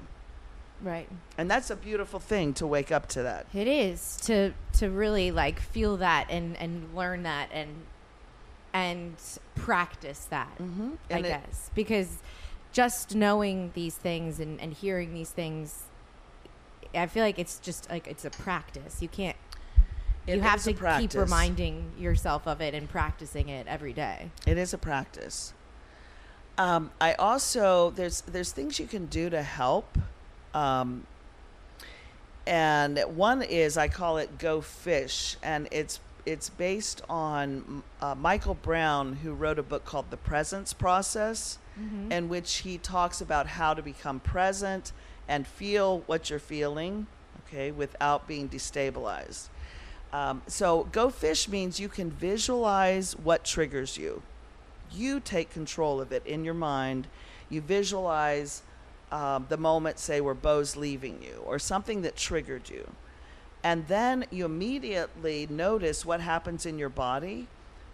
[0.82, 1.10] Right.
[1.38, 3.46] And that's a beautiful thing to wake up to that.
[3.54, 7.86] It is to to really like feel that and and learn that and
[8.74, 9.16] and
[9.56, 10.58] practice that.
[10.60, 10.98] Mhm.
[11.12, 12.20] I it- guess because
[12.74, 15.84] just knowing these things and and hearing these things,
[16.94, 19.02] I feel like it's just like it's a practice.
[19.02, 19.38] You can't.
[20.26, 24.32] It you have to keep reminding yourself of it and practicing it every day.
[24.48, 25.54] It is a practice.
[26.58, 29.98] Um, I also there's there's things you can do to help,
[30.54, 31.06] um,
[32.46, 38.54] and one is I call it Go Fish, and it's it's based on uh, Michael
[38.54, 41.58] Brown, who wrote a book called The Presence Process,
[42.12, 44.92] in which he talks about how to become present
[45.28, 47.08] and feel what you're feeling,
[47.48, 49.48] okay, without being destabilized.
[50.12, 54.22] Um, so, go fish means you can visualize what triggers you.
[54.92, 57.08] You take control of it in your mind.
[57.50, 58.62] You visualize
[59.12, 62.92] um, the moment, say, where Beau's leaving you or something that triggered you.
[63.64, 67.48] And then you immediately notice what happens in your body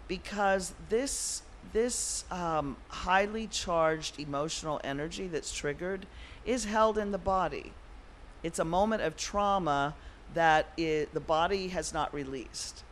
[0.08, 6.06] because this this um, highly charged emotional energy that's triggered
[6.44, 7.72] is held in the body.
[8.42, 9.94] It's a moment of trauma
[10.34, 12.84] that i the body has not released.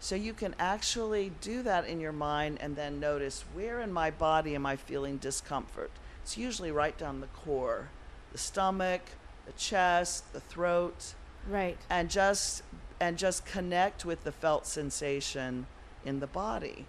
[0.00, 4.10] So you can actually do that in your mind and then notice where in my
[4.10, 5.90] body am I feeling discomfort.
[6.22, 7.88] It's usually right down the core,
[8.32, 9.02] the stomach,
[9.46, 11.14] the chest, the throat,
[11.48, 11.78] Right.
[11.88, 12.62] and just
[13.00, 15.66] and just connect with the felt sensation
[16.04, 16.86] in the body.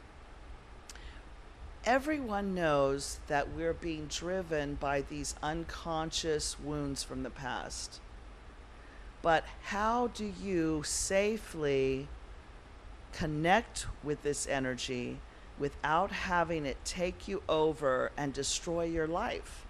[1.86, 8.00] Everyone knows that we're being driven by these unconscious wounds from the past.
[9.21, 12.08] But how do you safely
[13.13, 15.19] connect with this energy
[15.60, 19.65] without having it take you over and destroy your life?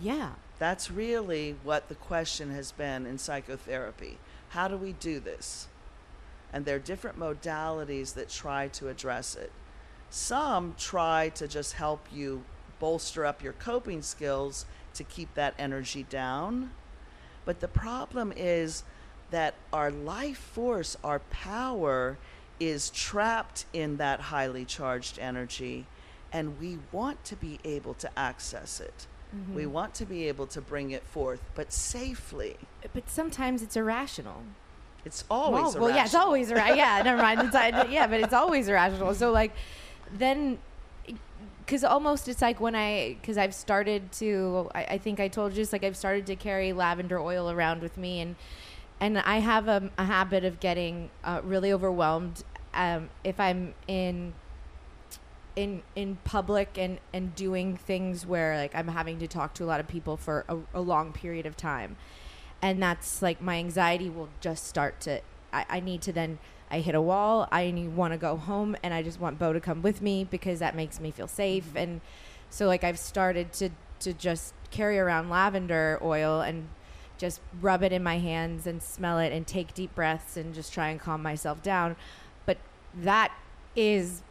[0.00, 0.32] Yeah.
[0.58, 4.18] That's really what the question has been in psychotherapy.
[4.50, 5.68] How do we do this?
[6.52, 9.52] And there are different modalities that try to address it.
[10.10, 12.44] Some try to just help you
[12.78, 16.70] bolster up your coping skills to keep that energy down.
[17.44, 18.84] But the problem is
[19.30, 22.18] that our life force, our power,
[22.60, 25.86] is trapped in that highly charged energy,
[26.32, 29.06] and we want to be able to access it.
[29.34, 29.54] Mm-hmm.
[29.54, 32.56] We want to be able to bring it forth, but safely.
[32.94, 34.42] But sometimes it's irrational.
[35.04, 36.26] It's always well, well, yeah, it's irrational.
[36.26, 36.76] always irrational.
[36.76, 37.40] Yeah, never mind.
[37.42, 37.54] It's,
[37.90, 39.14] yeah, but it's always irrational.
[39.14, 39.52] So like,
[40.12, 40.58] then,
[41.64, 45.54] because almost it's like when I, because I've started to, I, I think I told
[45.54, 48.36] you, it's like I've started to carry lavender oil around with me, and
[49.00, 52.42] and I have a, a habit of getting uh, really overwhelmed
[52.74, 54.34] um, if I'm in
[55.56, 59.66] in in public and and doing things where like I'm having to talk to a
[59.66, 61.96] lot of people for a, a long period of time.
[62.62, 65.20] And that's like my anxiety will just start to
[65.52, 66.38] I, I need to then
[66.70, 69.60] I hit a wall I want to go home and I just want Beau to
[69.60, 71.76] come with me because that makes me feel safe mm-hmm.
[71.76, 72.00] and
[72.50, 76.68] so like I've started to to just carry around lavender oil and
[77.16, 80.72] just rub it in my hands and smell it and take deep breaths and just
[80.72, 81.96] try and calm myself down
[82.46, 82.58] but
[82.94, 83.32] that
[83.74, 84.22] is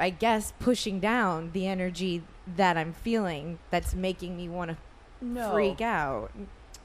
[0.00, 2.22] I guess pushing down the energy
[2.56, 4.76] that I'm feeling that's making me want to
[5.24, 5.52] No.
[5.52, 6.30] freak out.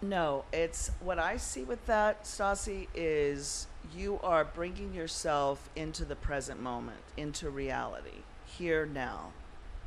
[0.01, 6.15] No, it's what I see with that, Stassi, is you are bringing yourself into the
[6.15, 9.31] present moment, into reality, here now,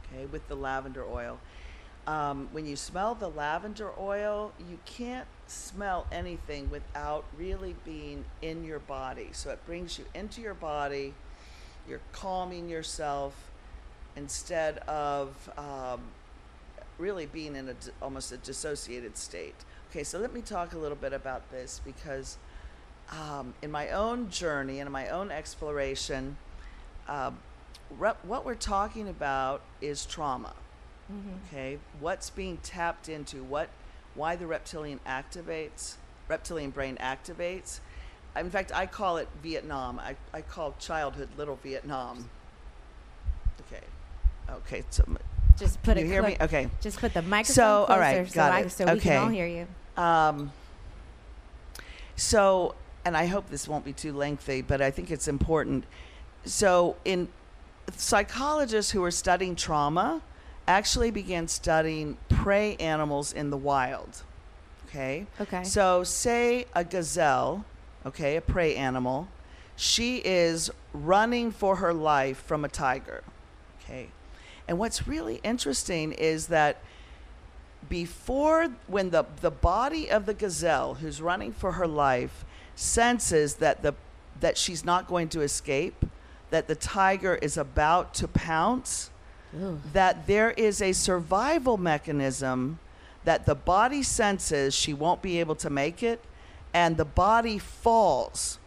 [0.05, 1.39] okay, with the lavender oil.
[2.07, 8.65] Um, when you smell the lavender oil, you can't smell anything without really being in
[8.65, 9.29] your body.
[9.33, 11.15] So it brings you into your body,
[11.89, 13.51] you're calming yourself
[14.15, 16.01] instead of um,
[16.99, 19.55] really being in a almost a dissociated state.
[19.91, 22.39] Okay, so let me talk a little bit about this because
[23.13, 26.37] um, in my own journey and in my own exploration,
[27.09, 27.39] um,
[27.99, 30.53] rep- what we're talking about is trauma.
[31.47, 33.45] Okay, what's being tapped into?
[33.45, 33.69] What,
[34.17, 35.95] why the reptilian activates,
[36.27, 37.79] reptilian brain activates.
[38.37, 40.01] In fact, I call it Vietnam.
[40.01, 42.29] I, I call childhood little Vietnam.
[43.61, 43.85] Okay,
[44.51, 44.83] okay.
[44.91, 45.05] So
[45.57, 46.37] Just put you it hear me?
[46.41, 46.69] Okay.
[46.81, 48.73] Just put the microphone So, closer all right, so, got I, it.
[48.73, 49.01] so we Okay.
[49.11, 50.03] can all hear you.
[50.03, 50.53] Um,
[52.17, 52.75] so,
[53.07, 55.85] and I hope this won't be too lengthy, but I think it's important.
[56.45, 57.29] So, in
[57.97, 60.23] psychologists who are studying trauma
[60.67, 64.25] actually began studying prey animals in the wild.
[64.89, 65.27] Okay.
[65.41, 65.63] Okay.
[65.63, 67.65] So, say a gazelle,
[68.05, 69.29] okay, a prey animal,
[69.77, 73.23] she is running for her life from a tiger.
[73.81, 74.09] Okay.
[74.67, 76.79] And what's really interesting is that
[77.89, 82.45] before when the the body of the gazelle who's running for her life
[82.77, 83.95] senses that the
[84.39, 86.05] that she's not going to escape
[86.51, 89.11] that the tiger is about to pounce
[89.93, 92.79] that there is a survival mechanism
[93.25, 96.23] that the body senses she won't be able to make it
[96.75, 98.59] and the body falls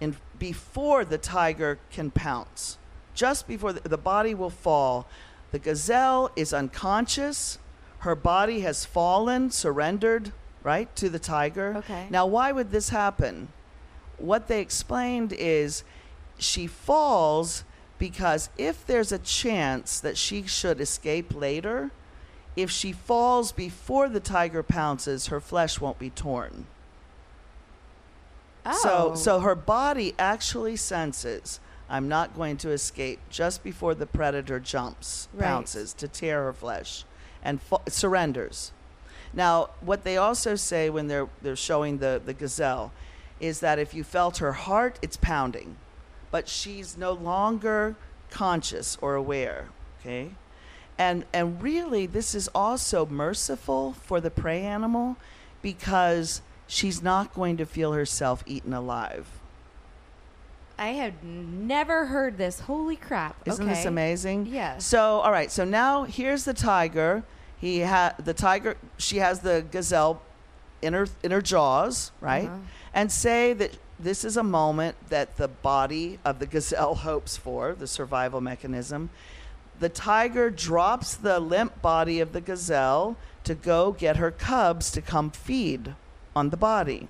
[0.00, 2.76] in before the tiger can pounce.
[3.14, 5.06] Just before the, the body will fall
[5.52, 7.58] the gazelle is unconscious
[7.98, 10.32] her body has fallen surrendered
[10.62, 12.06] right to the tiger Okay.
[12.10, 13.48] now why would this happen
[14.18, 15.82] what they explained is
[16.38, 17.64] she falls
[17.98, 21.90] because if there's a chance that she should escape later
[22.56, 26.66] if she falls before the tiger pounces her flesh won't be torn
[28.64, 28.78] Oh.
[28.80, 31.58] so, so her body actually senses
[31.90, 35.44] I'm not going to escape just before the predator jumps, Right.
[35.46, 37.04] pounces to tear her flesh,
[37.42, 38.72] and fa- surrenders.
[39.34, 42.92] Now, what they also say when they're they're showing the the gazelle
[43.40, 45.76] is that if you felt her heart, it's pounding,
[46.30, 47.96] but she's no longer
[48.30, 49.68] conscious or aware.
[50.00, 50.30] Okay,
[50.98, 55.16] and and really, this is also merciful for the prey animal
[55.62, 59.26] because she's not going to feel herself eaten alive.
[60.78, 62.60] I had never heard this.
[62.60, 63.36] Holy crap!
[63.46, 63.74] Isn't okay.
[63.74, 64.46] this amazing?
[64.46, 64.84] Yes.
[64.84, 65.50] So, all right.
[65.50, 67.22] So now here's the tiger.
[67.62, 68.76] He had the tiger.
[68.98, 70.20] She has the gazelle
[70.82, 72.48] in her in her jaws, right?
[72.48, 72.58] Uh-huh.
[72.92, 77.72] And say that this is a moment that the body of the gazelle hopes for,
[77.72, 79.10] the survival mechanism.
[79.78, 85.00] The tiger drops the limp body of the gazelle to go get her cubs to
[85.00, 85.94] come feed
[86.34, 87.06] on the body.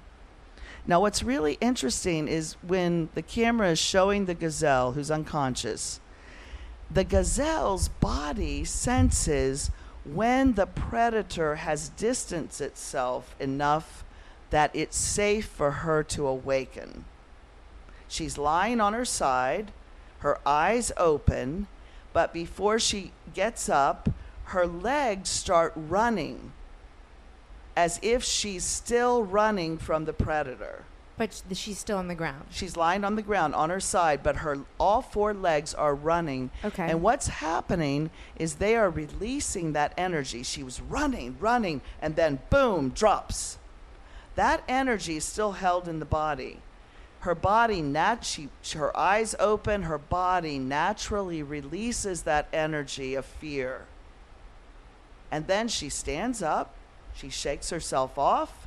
[0.87, 5.99] Now, what's really interesting is when the camera is showing the gazelle who's unconscious,
[6.91, 9.71] the gazelle's body senses
[10.05, 14.05] when the predator has distanced itself enough
[14.51, 17.05] that it's safe for her to awaken.
[18.09, 19.73] She's lying on her side,
[20.19, 21.69] her eyes open,
[22.13, 24.09] but before she gets up,
[24.47, 26.53] her legs start running
[27.75, 30.85] as if she's still running from the predator.
[31.23, 32.47] But she's still on the ground.
[32.51, 36.51] She's lying on the ground on her side, but her all four legs are running.
[36.65, 36.91] Okay.
[36.91, 40.43] And what's happening is they are releasing that energy.
[40.43, 43.59] She was running, running, and then boom, drops.
[44.35, 46.59] That energy is still held in the body.
[47.21, 53.83] Her body nat she, her eyes open, her body naturally releases that energy of fear.
[55.31, 56.75] And then she stands up,
[57.15, 58.62] she shakes herself off,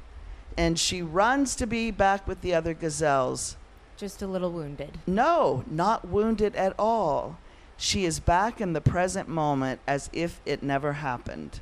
[0.57, 3.57] and she runs to be back with the other gazelles.
[3.97, 4.97] Just a little wounded.
[5.07, 7.37] No, not wounded at all.
[7.77, 11.59] She is back in the present moment as if it never happened.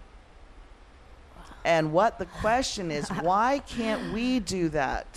[1.66, 5.08] And what the question is, why can't we do that?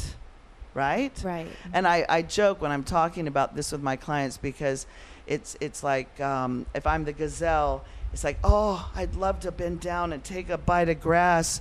[0.75, 1.13] Right?
[1.25, 1.49] Right.
[1.73, 4.87] And I, I joke when I'm talking about this with my clients because
[5.27, 9.81] it's it's like um, if I'm the gazelle, it's like, oh, I'd love to bend
[9.81, 11.61] down and take a bite of grass.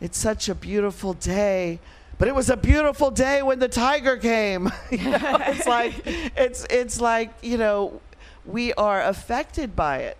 [0.00, 1.80] It's such a beautiful day.
[2.18, 4.70] But it was a beautiful day when the tiger came.
[4.90, 8.00] you know, it's like it's it's like, you know,
[8.44, 10.16] we are affected by it.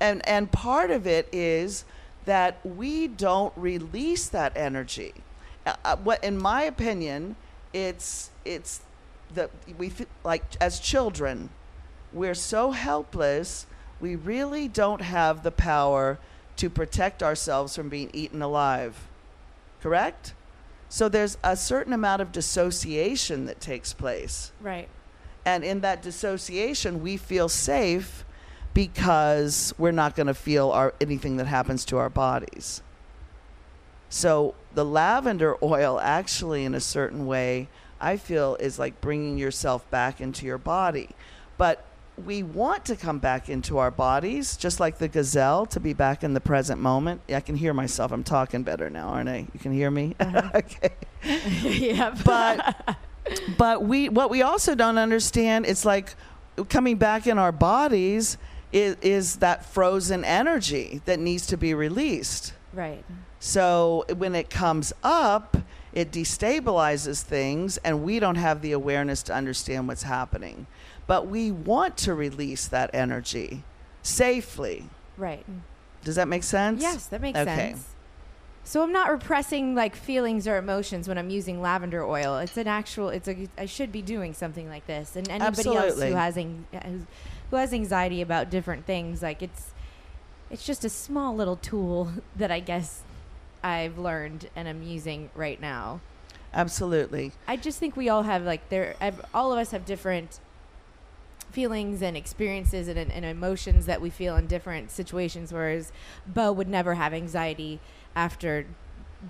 [0.00, 1.84] And and part of it is
[2.24, 5.14] that we don't release that energy.
[5.66, 7.36] Uh, uh, what in my opinion,
[7.72, 8.80] it's it's
[9.34, 9.92] that we
[10.24, 11.50] like as children,
[12.12, 13.66] we're so helpless.
[14.00, 16.18] We really don't have the power
[16.58, 19.08] to protect ourselves from being eaten alive.
[19.80, 20.34] Correct?
[20.88, 24.52] So there's a certain amount of dissociation that takes place.
[24.60, 24.88] Right.
[25.44, 28.24] And in that dissociation, we feel safe
[28.74, 32.82] because we're not going to feel our, anything that happens to our bodies.
[34.08, 37.68] So the lavender oil actually, in a certain way,
[38.00, 41.10] I feel is like bringing yourself back into your body.
[41.56, 41.84] But
[42.24, 46.24] we want to come back into our bodies, just like the gazelle, to be back
[46.24, 47.20] in the present moment.
[47.28, 48.12] I can hear myself.
[48.12, 49.46] I'm talking better now, aren't I?
[49.52, 50.14] You can hear me?
[50.18, 50.50] Uh-huh.
[50.54, 50.90] okay.
[51.62, 52.14] yeah.
[52.24, 52.96] But
[53.56, 56.14] but we what we also don't understand it's like
[56.68, 58.38] coming back in our bodies
[58.72, 62.52] is, is that frozen energy that needs to be released.
[62.72, 63.04] right.
[63.40, 65.56] So when it comes up,
[65.92, 70.66] it destabilizes things, and we don't have the awareness to understand what's happening.
[71.08, 73.64] But we want to release that energy
[74.02, 74.84] safely.
[75.16, 75.44] Right.
[76.04, 76.80] Does that make sense?
[76.80, 77.56] Yes, that makes Okay.
[77.70, 77.88] sense.
[78.62, 82.36] So I'm not repressing like feelings or emotions when I'm using lavender oil.
[82.36, 83.08] It's an actual.
[83.08, 83.48] It's a.
[83.56, 85.16] I should be doing something like this.
[85.16, 86.80] And anybody else who has ang- uh,
[87.50, 89.70] who has anxiety about different things, like it's,
[90.50, 93.00] it's just a small little tool that I guess
[93.64, 96.00] I've learned and I'm using right now.
[96.52, 97.32] Absolutely.
[97.46, 98.94] I just think we all have like there.
[99.32, 100.40] All of us have different
[101.58, 105.52] feelings and experiences and, and emotions that we feel in different situations.
[105.52, 105.90] Whereas
[106.24, 107.80] Beau would never have anxiety
[108.14, 108.64] after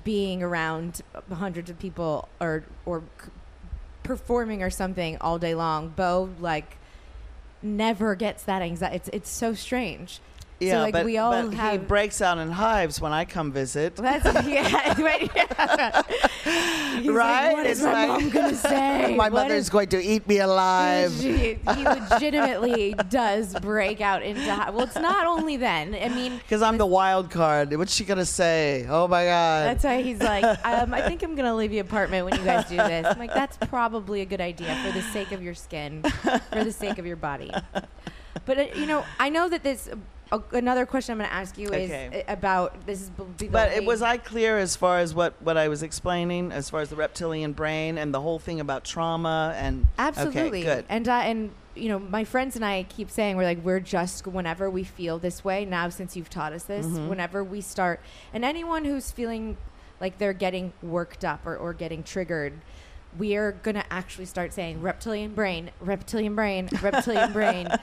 [0.05, 1.01] being around
[1.33, 3.03] hundreds of people or or
[4.03, 5.89] performing or something all day long.
[5.89, 6.77] Beau like
[7.63, 8.97] never gets that anxiety.
[8.97, 10.21] It's it's so strange.
[10.61, 13.53] Yeah, so like but, we all but he breaks out in hives when I come
[13.53, 13.95] visit.
[14.09, 15.01] that's yeah.
[15.01, 16.03] right, yeah.
[16.99, 17.47] He's Right?
[17.49, 19.15] Like, what is It's my like- mom gonna say?
[19.15, 21.13] My What mother's is- going to eat me alive.
[21.15, 24.41] He, he legitimately does break out into.
[24.53, 24.73] hives.
[24.75, 25.95] Well, it's not only then.
[25.95, 27.73] I mean, Because I'm the wild card.
[27.77, 28.85] What's she gonna say?
[28.89, 29.67] Oh my god!
[29.69, 32.69] that's why he's like, um, I think I'm gonna leave the apartment when you guys
[32.69, 33.07] do this.
[33.07, 36.03] I'm like, that's probably a good idea for the sake of your skin,
[36.51, 37.53] for the sake of your body.
[38.45, 39.89] But uh, you know, I know that this.
[40.53, 42.25] Another question I'm going to ask you is Okay.
[42.29, 43.11] about this is.
[43.51, 46.81] but it was I clear as far as what what I was explaining, as far
[46.81, 50.61] as the reptilian brain and the whole thing about trauma and Absolutely.
[50.61, 50.85] Okay, good.
[50.89, 54.27] And uh, and you know, my friends and I keep saying we're like we're just
[54.27, 57.09] whenever we feel this way now since you've taught us this, Mm-hmm.
[57.09, 58.01] whenever we start
[58.33, 59.57] and anyone who's feeling
[60.01, 62.53] like they're getting worked up or, or getting triggered,
[63.17, 67.69] we are gonna actually start saying reptilian brain, reptilian brain, reptilian brain.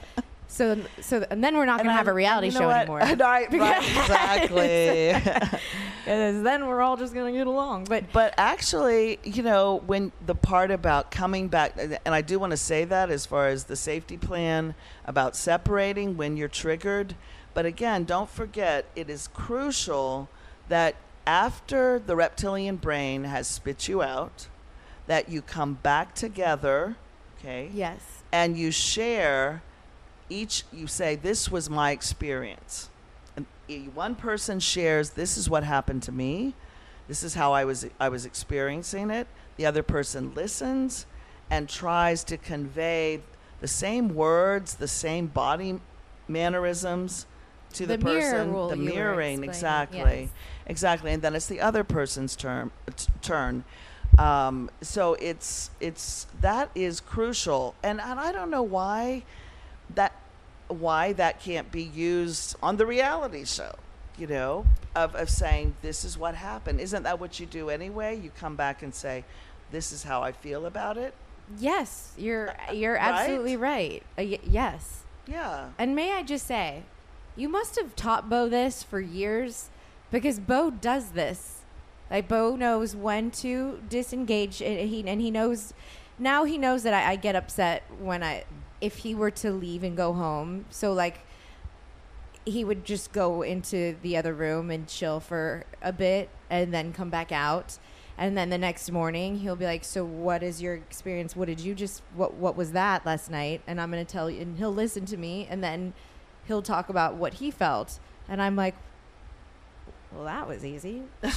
[0.48, 2.88] So so and then we're not gonna have a reality show what?
[2.88, 2.98] anymore.
[3.18, 3.82] right, right,
[4.50, 5.60] exactly.
[6.06, 7.84] Then we're all just gonna get along.
[7.84, 12.38] But But actually, you know, when the part about coming back, uh, and I do
[12.38, 17.16] want to say that as far as the safety plan about separating when you're triggered.
[17.54, 20.28] But again, don't forget, it is crucial
[20.68, 20.94] that
[21.26, 24.46] after the reptilian brain has spit you out,
[25.06, 26.96] that you come back together,
[27.38, 27.70] okay?
[27.72, 28.22] yes.
[28.32, 29.62] and you share
[30.28, 32.90] each you say this was my experience.
[33.36, 33.46] And
[33.94, 36.54] one person shares this is what happened to me.
[37.08, 39.26] This is how i was i was experiencing it.
[39.56, 41.06] The other person listens
[41.50, 43.20] and tries to convey
[43.60, 45.80] the same words the same body
[46.28, 47.26] mannerisms
[47.72, 50.28] to the, The person rule the mirroring exactly yes.
[50.66, 51.12] exactly.
[51.12, 53.64] And then it's the other person's term t- turn.
[54.18, 57.74] Um, so it's it's that is crucial.
[57.82, 59.22] And, and i don't know why
[59.94, 60.12] that
[60.68, 63.74] why that can't be used on the reality show
[64.18, 68.18] you know of, of saying this is what happened isn't that what you do anyway
[68.18, 69.22] you come back and say
[69.70, 71.14] this is how i feel about it
[71.60, 73.02] Yes, you're you're Right?
[73.20, 74.02] absolutely right.
[74.18, 75.02] Uh, y- yes.
[75.28, 76.82] yeah And may I just say,
[77.36, 79.68] you must have taught Beau this for years
[80.10, 81.60] because Beau does this.
[82.10, 85.72] Like Beau knows when to disengage and he and he knows
[86.18, 88.42] now he knows that I, I get upset when I
[88.80, 90.66] if he were to leave and go home.
[90.70, 91.20] So like
[92.44, 96.92] he would just go into the other room and chill for a bit and then
[96.92, 97.78] come back out.
[98.18, 101.36] And then the next morning he'll be like, "So what is your experience?
[101.36, 104.40] What did you just what what was that last night?" And I'm to tell you
[104.40, 105.92] and he'll listen to me and then
[106.46, 107.98] he'll talk about what he felt.
[108.28, 108.74] And I'm like,
[110.12, 111.02] "Well, that was easy."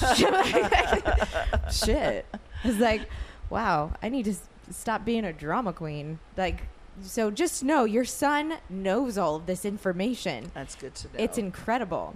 [1.72, 2.26] Shit.
[2.64, 3.02] It's like,
[3.50, 4.36] "Wow, I need to
[4.72, 6.68] stop being a drama queen." Like
[7.02, 10.52] so just know your son knows all of this information.
[10.54, 12.16] that's good to know It's incredible.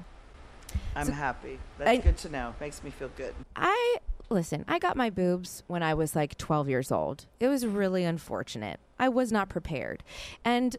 [0.95, 3.97] i'm so- happy that's I- good to know makes me feel good I
[4.29, 7.27] listen, I got my boobs when I was like 12 years old.
[7.39, 8.79] It was really unfortunate.
[8.97, 10.01] I was not prepared.
[10.43, 10.75] And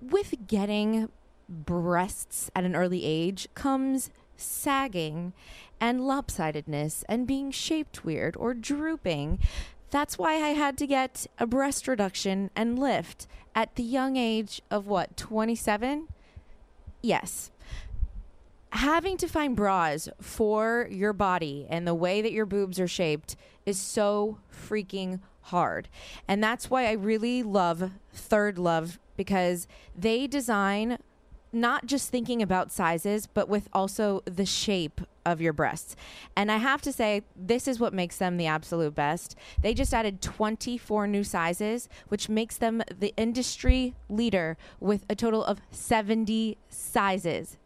[0.00, 1.08] with getting
[1.48, 5.32] breasts at an early age comes sagging
[5.80, 9.40] and lopsidedness and being shaped weird or drooping.
[9.92, 14.60] That's why I had to get a breast reduction and lift at the young age
[14.72, 16.08] of what, 27?
[17.02, 17.52] Yes
[18.72, 23.36] having to find bras for your body and the way that your boobs are shaped
[23.66, 25.88] is so freaking hard.
[26.26, 30.98] And that's why I really love ThirdLove because they design
[31.52, 35.94] not just thinking about sizes, but with also the shape of your breasts.
[36.36, 39.36] And I have to say, this is what makes them the absolute best.
[39.60, 45.44] They just added 24 new sizes, which makes them the industry leader with a total
[45.44, 47.58] of 70 sizes.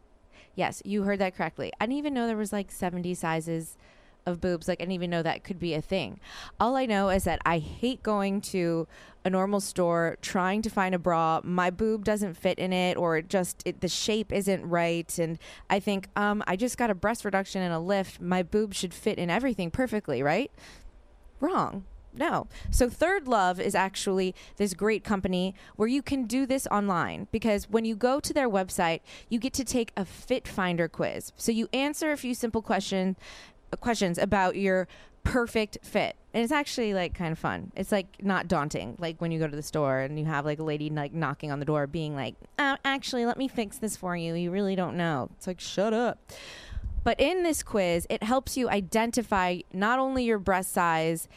[0.54, 1.72] Yes, you heard that correctly.
[1.80, 3.76] I didn't even know there was like 70 sizes
[4.26, 4.68] of boobs.
[4.68, 6.20] Like, I didn't even know that could be a thing.
[6.60, 8.86] All I know is that I hate going to
[9.24, 11.40] a normal store trying to find a bra.
[11.42, 15.18] My boob doesn't fit in it, or it just it, the shape isn't right.
[15.18, 15.38] And
[15.70, 18.20] I think, um, I just got a breast reduction and a lift.
[18.20, 20.50] My boob should fit in everything perfectly, right?
[21.40, 21.84] Wrong.
[22.18, 22.46] No.
[22.70, 27.84] So ThirdLove is actually this great company where you can do this online because when
[27.84, 31.32] you go to their website, you get to take a fit finder quiz.
[31.36, 33.16] So you answer a few simple questions
[33.80, 34.88] questions about your
[35.24, 36.16] perfect fit.
[36.32, 37.72] And it's actually like kind of fun.
[37.74, 38.96] It's like not daunting.
[38.98, 41.50] Like when you go to the store and you have like a lady like knocking
[41.50, 44.34] on the door being like, oh, actually, let me fix this for you.
[44.34, 45.30] You really don't know.
[45.36, 46.18] It's like, shut up.
[47.02, 51.28] But in this quiz, it helps you identify not only your breast size,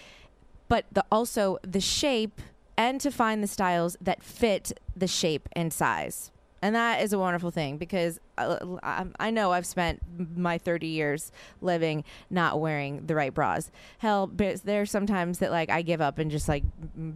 [0.67, 2.41] but the, also the shape
[2.77, 6.31] and to find the styles that fit the shape and size.
[6.61, 8.77] And that is a wonderful thing because uh,
[9.19, 10.01] I know I've spent
[10.35, 11.31] my 30 years
[11.61, 13.71] living not wearing the right bras.
[13.99, 16.63] Hell, there's sometimes that like I give up and just like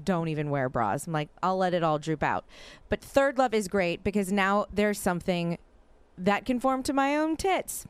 [0.04, 1.08] don't even wear bras.
[1.08, 2.46] I'm like, I'll let it all droop out.
[2.90, 5.58] But ThirdLove is great because now there's something
[6.18, 7.86] that conform to my own tits.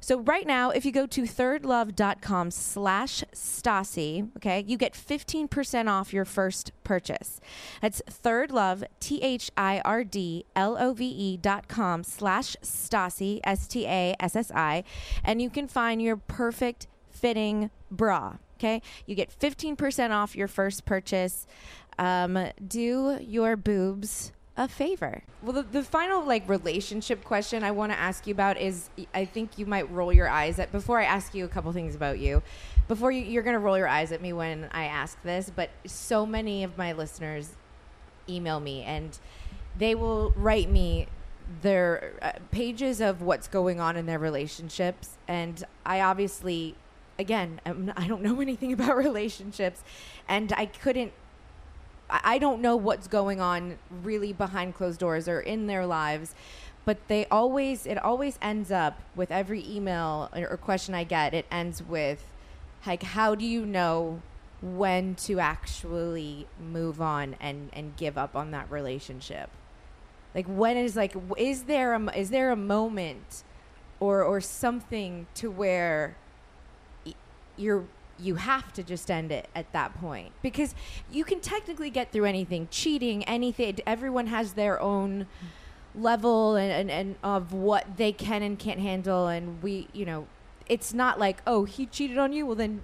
[0.00, 6.12] So right now, if you go to thirdlove.com slash Stassi, okay, you get 15% off
[6.12, 7.40] your first purchase.
[7.80, 9.46] That's thirdlove, T-H-I-R-D-L-O-V-E
[11.38, 14.84] dot com slash Stassi, S-T-A-S-S-I,
[15.24, 18.36] and you can find your perfect fitting bra.
[18.56, 21.46] Okay, you get 15% off your first purchase.
[21.98, 25.22] Um, do your boobs a favor.
[25.42, 29.24] Well, the, the final like relationship question I want to ask you about is I
[29.24, 32.18] think you might roll your eyes at before I ask you a couple things about
[32.18, 32.42] you.
[32.86, 35.70] Before you, you're going to roll your eyes at me when I ask this, but
[35.86, 37.56] so many of my listeners
[38.28, 39.18] email me and
[39.76, 41.08] they will write me
[41.62, 46.74] their uh, pages of what's going on in their relationships and I obviously
[47.18, 49.82] again I'm, I don't know anything about relationships
[50.26, 51.12] and I couldn't
[52.10, 56.34] I don't know what's going on really behind closed doors or in their lives,
[56.84, 61.34] but they always it always ends up with every email or question I get.
[61.34, 62.24] It ends with
[62.86, 64.20] like, how do you know
[64.60, 69.50] when to actually move on and and give up on that relationship?
[70.34, 73.44] Like when is like is there a is there a moment
[74.00, 76.16] or or something to where
[77.56, 77.84] you're
[78.18, 80.32] you have to just end it at that point.
[80.42, 80.74] Because
[81.10, 85.26] you can technically get through anything cheating anything everyone has their own
[85.94, 90.26] level and, and, and of what they can and can't handle and we you know
[90.68, 92.82] it's not like oh he cheated on you well then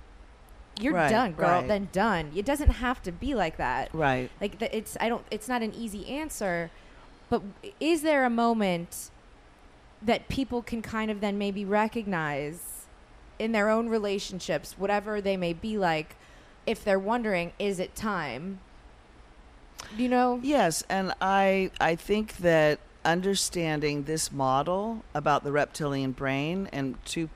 [0.80, 1.68] you're right, done girl right.
[1.68, 2.30] then done.
[2.34, 3.90] It doesn't have to be like that.
[3.92, 4.30] Right.
[4.40, 6.70] Like the, it's i don't it's not an easy answer
[7.28, 7.42] but
[7.78, 9.10] is there a moment
[10.02, 12.69] that people can kind of then maybe recognize
[13.40, 16.14] in their own relationships, whatever they may be like,
[16.66, 18.60] if they're wondering, is it time?
[19.96, 20.38] You know?
[20.42, 27.30] Yes, and I I think that understanding this model about the reptilian brain and to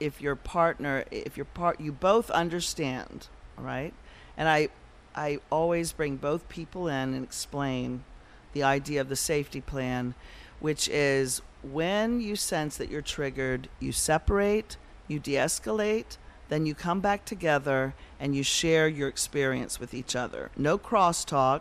[0.00, 3.94] if your partner if your part you both understand, right?
[4.36, 4.68] And I
[5.14, 8.02] I always bring both people in and explain
[8.54, 10.14] the idea of the safety plan,
[10.58, 14.76] which is when you sense that you're triggered, you separate
[15.08, 16.16] you de escalate,
[16.48, 20.50] then you come back together and you share your experience with each other.
[20.56, 21.60] No crosstalk.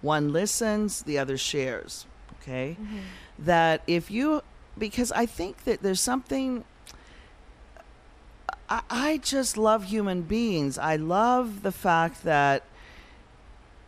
[0.00, 2.06] One listens, the other shares.
[2.40, 2.76] Okay?
[2.80, 2.98] Mm-hmm.
[3.38, 4.42] That if you,
[4.76, 6.64] because I think that there's something.
[8.68, 10.78] I, I just love human beings.
[10.78, 12.64] I love the fact that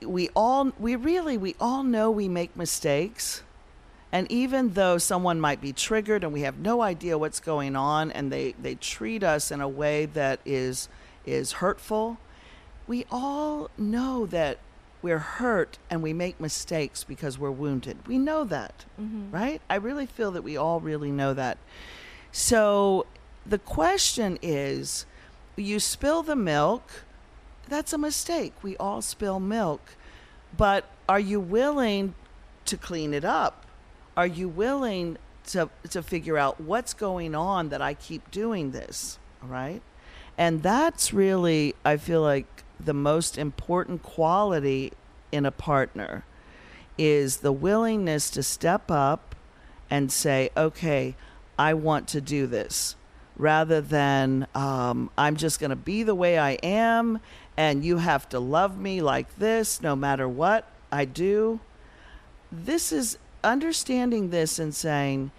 [0.02, 3.42] we all, we really, we all know we make mistakes
[4.14, 8.12] and even though someone might be triggered and we have no idea what's going on
[8.12, 10.88] and they, they treat us in a way that is
[11.26, 12.18] is hurtful,
[12.86, 14.58] we all know that
[15.02, 18.06] we're hurt and we make mistakes because we're wounded.
[18.06, 19.32] We know that, mm-hmm.
[19.32, 19.60] right?
[19.68, 21.58] I really feel that we all really know that.
[22.30, 23.06] So
[23.44, 25.06] the question is
[25.56, 27.02] you spill the milk,
[27.68, 28.52] that's a mistake.
[28.62, 29.96] We all spill milk.
[30.56, 32.14] But are you willing
[32.66, 33.63] to clean it up?
[34.16, 39.18] Are you willing to to figure out what's going on that I keep doing this,
[39.42, 39.82] all right?
[40.38, 42.46] And that's really I feel like
[42.78, 44.92] the most important quality
[45.32, 46.24] in a partner
[46.96, 49.34] is the willingness to step up
[49.90, 51.14] and say, okay,
[51.58, 52.96] I want to do this,
[53.36, 57.20] rather than um, I'm just going to be the way I am
[57.56, 61.60] and you have to love me like this no matter what I do.
[62.50, 65.30] This is understanding this and saying,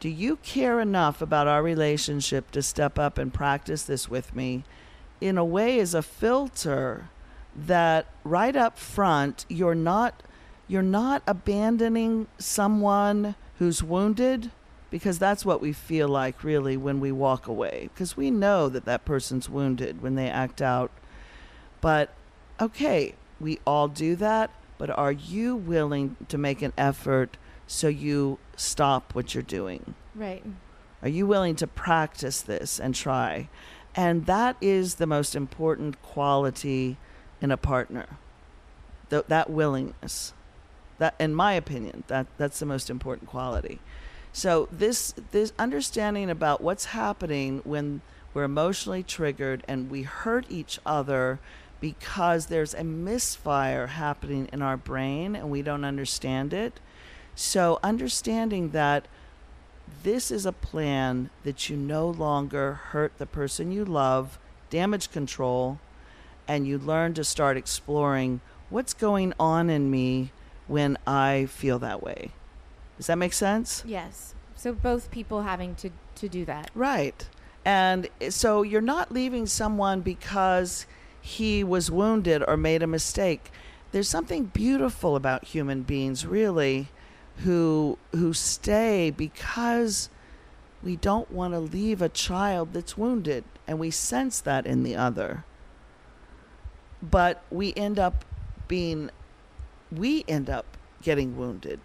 [0.00, 4.64] do you care enough about our relationship to step up and practice this with me?
[5.20, 7.08] In a way, is a filter
[7.56, 10.22] that right up front, you're not
[10.66, 14.50] you're not abandoning someone who's wounded
[14.90, 18.84] because that's what we feel like really when we walk away because we know that
[18.84, 20.90] that person's wounded when they act out
[21.80, 22.14] but
[22.60, 27.36] okay we all do that but are you willing to make an effort
[27.66, 29.94] so you stop what you're doing.
[30.14, 30.44] Right.
[31.02, 33.48] are you willing to practice this and try?
[33.96, 36.96] And that is the most important quality
[37.40, 38.06] in a partner.
[39.10, 40.32] Th- that willingness.
[40.98, 43.80] That in my opinion that that's the most important quality.
[44.32, 48.00] So this this understanding about what's happening when
[48.32, 51.38] we're emotionally triggered and we hurt each other
[51.80, 56.80] because there's a misfire happening in our brain and we don't understand it
[57.34, 59.06] so understanding that
[60.02, 64.38] this is a plan that you no longer hurt the person you love
[64.70, 65.78] damage control
[66.46, 70.30] and you learn to start exploring what's going on in me
[70.66, 72.30] when I feel that way.
[72.96, 73.82] Does that make sense?
[73.86, 74.34] Yes.
[74.54, 76.70] So both people having to to do that.
[76.74, 77.28] Right.
[77.64, 80.86] And so you're not leaving someone because
[81.20, 83.50] he was wounded or made a mistake.
[83.92, 86.88] There's something beautiful about human beings really
[87.38, 90.08] who who stay because
[90.82, 94.94] we don't want to leave a child that's wounded and we sense that in the
[94.96, 95.44] other.
[97.02, 98.24] But we end up
[98.68, 99.10] being
[99.90, 101.80] we end up getting wounded.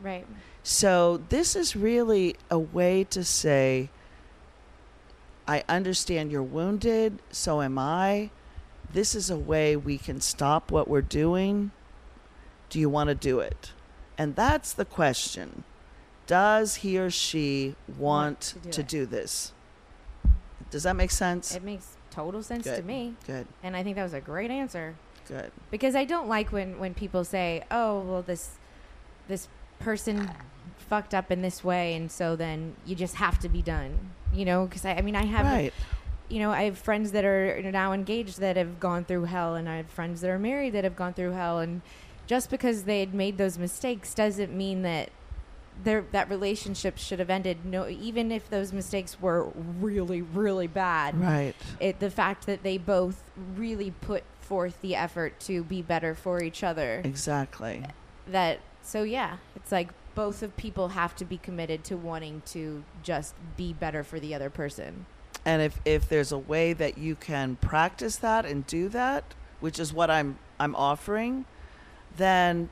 [0.00, 0.26] Right.
[0.62, 3.90] So this is really a way to say,
[5.46, 8.30] I understand you're wounded, so am I.
[8.92, 11.72] This is a way we can stop what we're doing.
[12.68, 13.72] Do you want to do it?
[14.18, 15.64] And that's the question.
[16.26, 19.52] Does he or she want, to do to do this?
[20.70, 21.54] Does that make sense?
[21.54, 23.14] It makes total sense to me.
[23.26, 24.94] Good, And I think that was a great answer.
[25.28, 25.50] good.
[25.70, 28.56] because I don't like when when people say, "Oh, well this
[29.28, 29.48] this
[29.78, 30.30] person
[30.88, 34.44] fucked up in this way and so then you just have to be done." You
[34.44, 35.72] know, cuz I, I mean I have Right.
[36.28, 39.68] you know, I have friends that are now engaged that have gone through hell and
[39.68, 41.82] I have friends that are married that have gone through hell and
[42.26, 45.10] just because they had made those mistakes doesn't mean that
[45.84, 49.44] their that relationship should have ended no even if those mistakes were
[49.80, 51.54] really really bad Right.
[51.80, 53.22] it the fact that they both
[53.56, 57.84] really put forth the effort to be better for each other Exactly.
[58.26, 62.84] that so yeah it's like both of people have to be committed to wanting to
[63.02, 65.06] just be better for the other person
[65.46, 69.24] And if if there's a way that you can practice that and do that,
[69.60, 71.46] which is what I'm I'm offering,
[72.16, 72.70] then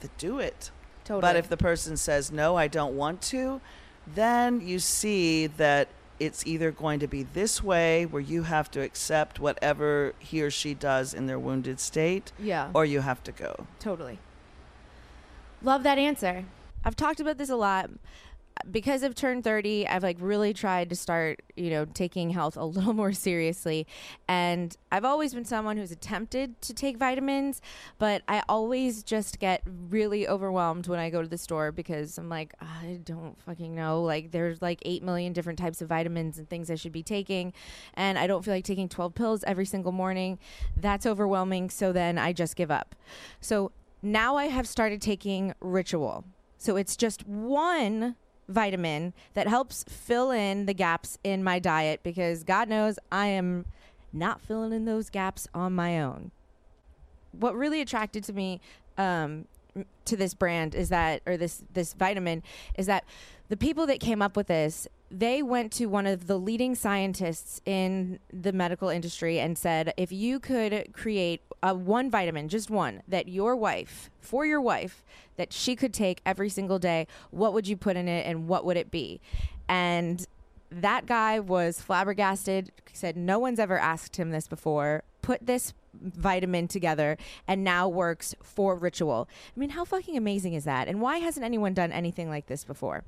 [0.00, 0.70] th- do it.
[1.04, 3.60] totally But if the person says no, I don't want to,
[4.06, 8.80] then you see that it's either going to be this way where you have to
[8.80, 13.32] accept whatever he or she does in their wounded state yeah or you have to
[13.32, 13.66] go.
[13.80, 14.18] Totally.
[15.62, 16.44] Love that answer.
[16.84, 17.90] I've talked about this a lot.
[18.70, 22.64] Because of turn 30, I've like really tried to start, you know, taking health a
[22.64, 23.86] little more seriously.
[24.28, 27.60] And I've always been someone who's attempted to take vitamins,
[27.98, 32.28] but I always just get really overwhelmed when I go to the store because I'm
[32.28, 34.02] like, I don't fucking know.
[34.02, 37.52] Like, there's like 8 million different types of vitamins and things I should be taking.
[37.94, 40.38] And I don't feel like taking 12 pills every single morning.
[40.76, 41.70] That's overwhelming.
[41.70, 42.94] So then I just give up.
[43.40, 43.72] So
[44.02, 46.24] now I have started taking Ritual.
[46.58, 48.16] So it's just one
[48.48, 53.66] vitamin that helps fill in the gaps in my diet because God knows I am
[54.12, 56.30] not filling in those gaps on my own.
[57.32, 58.60] What really attracted to me
[58.98, 59.46] um,
[60.04, 62.42] to this brand is that, or this this vitamin,
[62.76, 63.04] is that
[63.48, 67.60] the people that came up with this, they went to one of the leading scientists
[67.66, 73.02] in the medical industry and said, if you could create a one vitamin, just one,
[73.06, 75.04] that your wife, for your wife,
[75.36, 78.64] that she could take every single day, what would you put in it and what
[78.64, 79.20] would it be?
[79.68, 80.26] And
[80.70, 86.68] that guy was flabbergasted, said no one's ever asked him this before, put this vitamin
[86.68, 87.16] together
[87.46, 89.28] and now works for ritual.
[89.54, 90.88] I mean, how fucking amazing is that?
[90.88, 93.04] And why hasn't anyone done anything like this before?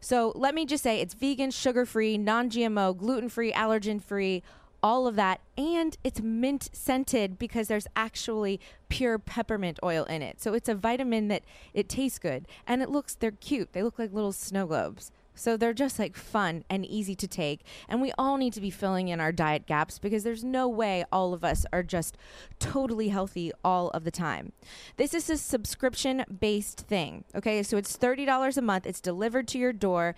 [0.00, 4.42] So let me just say it's vegan, sugar free, non GMO, gluten free, allergen free,
[4.82, 10.40] all of that and it's mint scented because there's actually pure peppermint oil in it.
[10.40, 11.42] So it's a vitamin that
[11.74, 13.72] it tastes good and it looks they're cute.
[13.72, 15.10] They look like little snow globes.
[15.38, 17.60] So they're just like fun and easy to take.
[17.88, 21.04] And we all need to be filling in our diet gaps because there's no way
[21.12, 22.16] all of us are just
[22.58, 24.52] totally healthy all of the time.
[24.96, 27.24] This is a subscription based thing.
[27.34, 27.62] Okay.
[27.62, 30.14] So it's $30 a month, it's delivered to your door.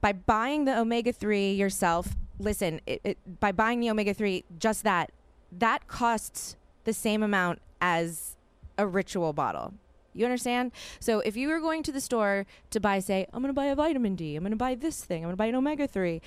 [0.00, 4.84] By buying the omega 3 yourself, listen, it, it, by buying the omega 3, just
[4.84, 5.10] that,
[5.50, 8.36] that costs the same amount as
[8.76, 9.74] a ritual bottle.
[10.18, 10.72] You understand?
[11.00, 13.66] So if you were going to the store to buy, say, I'm going to buy
[13.66, 15.86] a vitamin D, I'm going to buy this thing, I'm going to buy an omega
[15.86, 16.20] 3,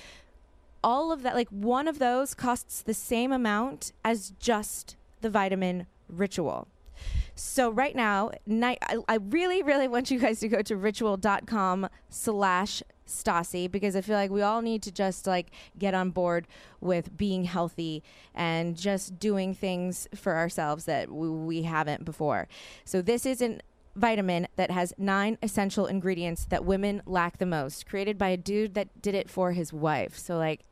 [0.82, 5.86] all of that, like one of those costs the same amount as just the vitamin
[6.08, 6.68] ritual.
[7.34, 8.76] So right now, I,
[9.08, 14.16] I really, really want you guys to go to ritual.com slash Stassi because I feel
[14.16, 16.46] like we all need to just like get on board
[16.80, 18.02] with being healthy
[18.34, 22.48] and just doing things for ourselves that we, we haven't before.
[22.84, 23.62] So this isn't
[23.94, 28.74] vitamin that has nine essential ingredients that women lack the most, created by a dude
[28.74, 30.16] that did it for his wife.
[30.16, 30.62] So, like,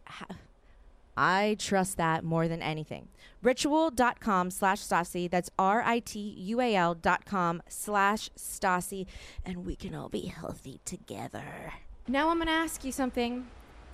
[1.16, 3.09] I trust that more than anything.
[3.43, 5.31] Ritual.com slash Stassi.
[5.31, 9.07] That's R I T U A L dot com slash Stassi.
[9.45, 11.75] And we can all be healthy together.
[12.09, 13.47] Now I'm going to ask you something.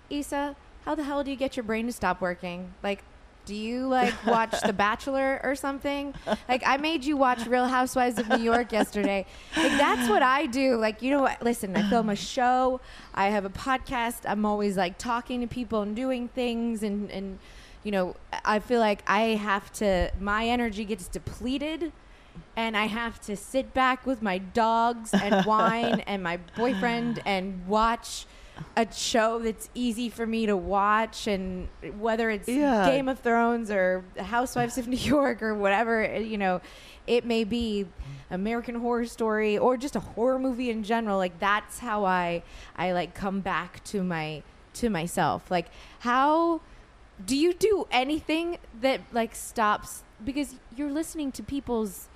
[0.08, 2.74] Isa, how the hell do you get your brain to stop working?
[2.82, 3.02] Like,
[3.46, 6.14] do you like watch The Bachelor or something?
[6.48, 9.24] Like I made you watch Real Housewives of New York yesterday.
[9.56, 10.76] Like that's what I do.
[10.76, 11.40] Like you know what?
[11.42, 12.80] Listen, I film a show.
[13.14, 14.28] I have a podcast.
[14.28, 17.38] I'm always like talking to people and doing things and and
[17.84, 21.92] you know, I feel like I have to my energy gets depleted
[22.56, 27.66] and I have to sit back with my dogs and wine and my boyfriend and
[27.68, 28.26] watch
[28.76, 32.88] a show that's easy for me to watch and whether it's Yeah.
[32.90, 36.60] Game of Thrones or Housewives of New York or whatever you know
[37.06, 37.86] it may be
[38.30, 42.42] American Horror Story or just a horror movie in general like that's how I
[42.76, 44.42] I like come back to my
[44.74, 45.66] to myself like
[46.00, 46.60] how
[47.24, 52.08] do you do anything that like stops because you're listening to people's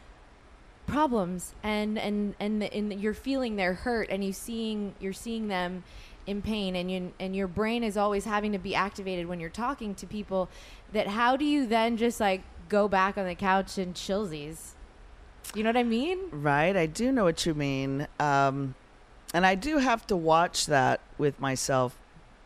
[0.86, 5.84] problems and and and, and you're feeling their hurt and you seeing you're seeing them
[6.26, 9.48] in pain and you and your brain is always having to be activated when you're
[9.50, 10.48] talking to people
[10.92, 14.72] that how do you then just like go back on the couch and chillsies
[15.54, 18.06] you know what i mean Right, I do know what you mean.
[18.20, 18.74] Um,
[19.32, 21.96] and I do have to watch that with myself,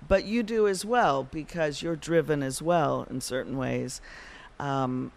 [0.06, 4.00] but you do as well because you're driven as well in certain ways.
[4.60, 5.12] Um,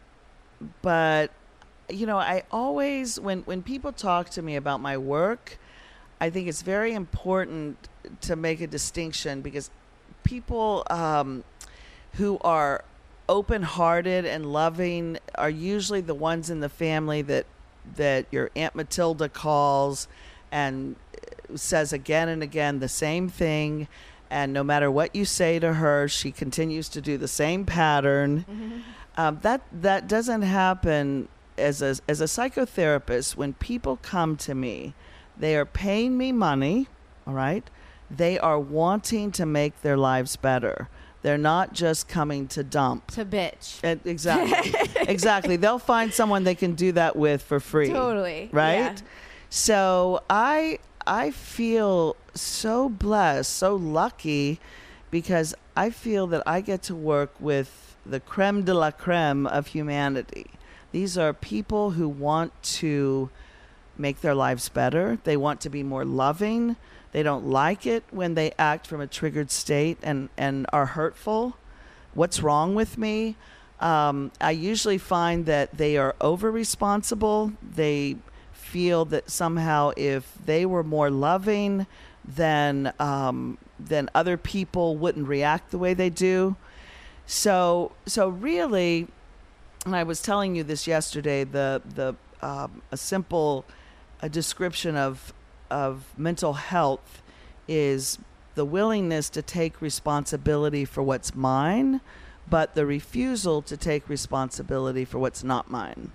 [0.82, 1.32] but
[1.90, 5.58] you know, I always when when people talk to me about my work,
[6.20, 7.78] I think it's very important
[8.22, 9.70] to make a distinction because
[10.24, 11.44] people um,
[12.14, 12.84] who are
[13.30, 17.46] open-hearted and loving are usually the ones in the family that
[17.96, 20.08] that your aunt Matilda calls
[20.52, 20.96] and
[21.56, 23.88] says again and again the same thing.
[24.30, 28.46] And no matter what you say to her she continues to do the same pattern.
[29.16, 31.28] Um, that that doesn't happen
[31.58, 33.36] as a as a psychotherapist.
[33.36, 34.94] When people come to me
[35.38, 36.88] they are paying me money
[37.26, 37.70] all right
[38.10, 40.90] they are wanting to make their lives better.
[41.24, 43.12] They're not just coming to dump.
[43.12, 43.84] To bitch.
[43.84, 44.74] Uh, exactly.
[45.08, 45.56] Exactly.
[45.56, 47.90] They'll find someone they can do that with for free.
[47.90, 48.78] Totally, right?
[48.78, 48.96] Yeah.
[49.50, 54.60] so i i feel so blessed so lucky
[55.10, 59.68] because i feel that i get to work with the creme de la creme of
[59.68, 60.48] humanity.
[60.92, 63.30] These are people who want to
[63.98, 65.18] make their lives better.
[65.24, 66.76] They want to be more loving
[67.12, 71.58] they don't like it when they act from a triggered state and and are hurtful.
[72.14, 73.36] What's wrong with me?
[73.80, 78.16] Um, i usually find that they are over responsible they
[78.52, 81.86] feel that somehow if they were more loving
[82.26, 86.56] then um, then other people wouldn't react the way they do.
[87.26, 89.08] So so really
[89.86, 91.44] and I was telling you this yesterday.
[91.46, 93.66] The the um, a simple
[94.22, 95.34] a description of
[95.70, 97.22] of mental health
[97.68, 98.20] is
[98.56, 102.02] the willingness to take responsibility for what's mine,
[102.50, 106.12] but the refusal to take responsibility for what's not mine.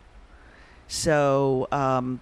[0.88, 2.20] So um,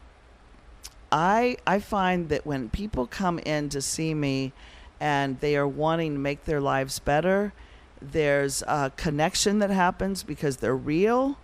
[1.10, 4.52] I I find that when people come in to see me
[5.00, 7.52] and they are wanting to make their lives better,
[8.00, 11.38] there's a connection that happens because they're real.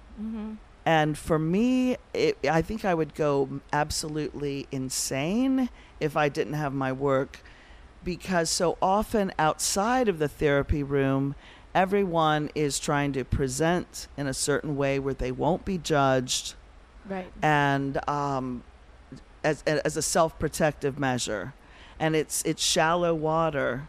[0.87, 5.69] And for me, it, I think I would go absolutely insane
[6.01, 7.41] if I didn't have my work
[8.05, 11.35] because so often outside of the therapy room
[11.75, 16.55] everyone is trying to present in a certain way where they won't be judged.
[17.09, 17.31] Right.
[17.41, 18.65] and um,
[19.45, 21.55] as, as a self-protective measure.
[22.01, 23.89] And it's it's shallow water.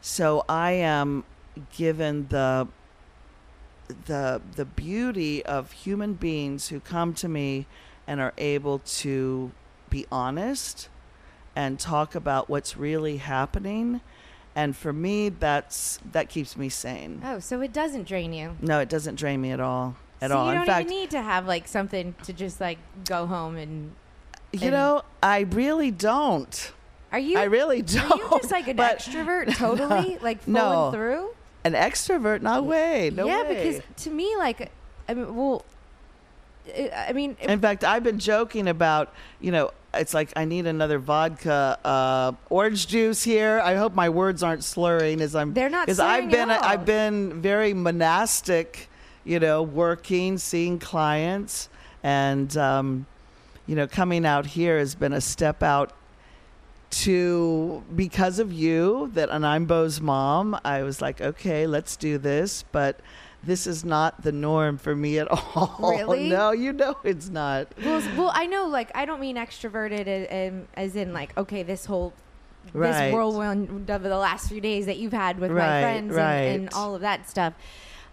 [0.00, 1.24] So i am
[1.76, 2.68] given the
[4.06, 7.66] the the beauty of human beings who come to me
[8.06, 9.52] and are able to
[9.90, 10.88] be honest
[11.56, 14.00] and talk about what's really happening
[14.56, 18.56] and for me that's that keeps me sane Oh, so it doesn't drain you.
[18.60, 21.10] no it doesn't drain me at all at so all You don't fact even need
[21.10, 23.92] to have like something to just like go home and.
[24.52, 26.72] you know i really don't
[27.12, 27.38] Are you?
[27.38, 28.10] I really don't.
[28.10, 30.90] Are you just like an extrovert, totally, like flowing No.
[30.90, 31.30] through?
[31.64, 32.42] An extrovert?
[32.42, 33.10] No way.
[33.10, 33.54] No yeah, way.
[33.54, 34.70] because to me, like,
[35.08, 35.64] I mean, well,
[36.66, 40.66] I I mean, in fact, I've been joking about, you know, it's like I need
[40.66, 43.60] another vodka, uh, orange juice here.
[43.62, 45.54] I hope my words aren't slurring as I'm.
[45.54, 46.50] They're not Because I've been.
[46.50, 48.88] I've been very monastic,
[49.24, 51.68] you know, working, seeing clients,
[52.02, 53.06] and um,
[53.66, 55.92] you know, coming out here has been a step out
[57.02, 62.18] to because of you that and I'm Beau's mom, I was like, okay, let's do
[62.18, 63.00] this, but
[63.42, 65.76] this is not the norm for me at all.
[65.80, 66.28] Really?
[66.28, 67.68] No, you know it's not.
[67.84, 71.62] well, well, I know, like, I don't mean extroverted as, um, as in like, okay,
[71.62, 72.12] this whole.
[72.72, 73.08] Right.
[73.08, 76.62] This whirlwind of the last few days that you've had with my Right, friends and,
[76.62, 77.52] and all of that stuff.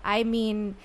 [0.03, 0.75] I mean,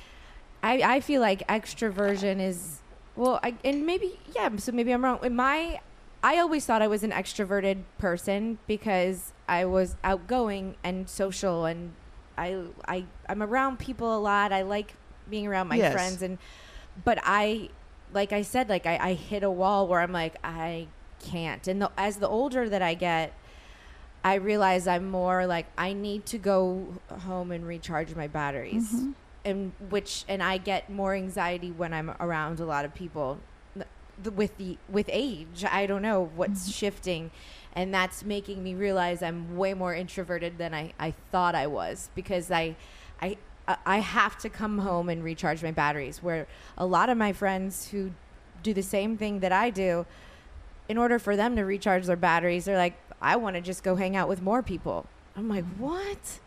[0.63, 2.81] I I feel like extroversion is
[3.17, 4.51] well, I, and maybe yeah.
[4.57, 5.19] So maybe I'm wrong.
[5.25, 5.81] In my,
[6.23, 11.93] I always thought I was an extroverted person because I was outgoing and social, and
[12.37, 14.53] I I I'm around people a lot.
[14.53, 14.95] I like
[15.31, 15.93] being around my Yes.
[15.93, 16.39] friends, and
[17.05, 17.71] but I,
[18.13, 20.89] like I said, like I, I hit a wall where I'm like I
[21.23, 21.67] can't.
[21.69, 23.33] And the, as the older that I get,
[24.25, 26.95] I realize I'm more like I need to go
[27.27, 28.93] home and recharge my batteries.
[28.93, 29.13] Mm-hmm.
[29.45, 33.39] And which and I get more anxiety when I'm around a lot of people
[34.23, 35.65] the, with the with age.
[35.71, 36.71] I don't know what's mm-hmm.
[36.71, 37.31] shifting
[37.77, 42.09] and that's making me realize I'm way more introverted than I, I thought I was
[42.15, 42.75] because I
[43.21, 43.37] I
[43.85, 46.47] I have to come home and recharge my batteries where
[46.79, 48.13] a lot of my friends who
[48.63, 50.07] do the same thing that I do
[50.89, 53.97] in order for them to recharge their batteries, they're like, I want to just go
[53.97, 55.07] hang out with more people.
[55.37, 55.83] I'm like, mm-hmm.
[55.83, 56.41] what?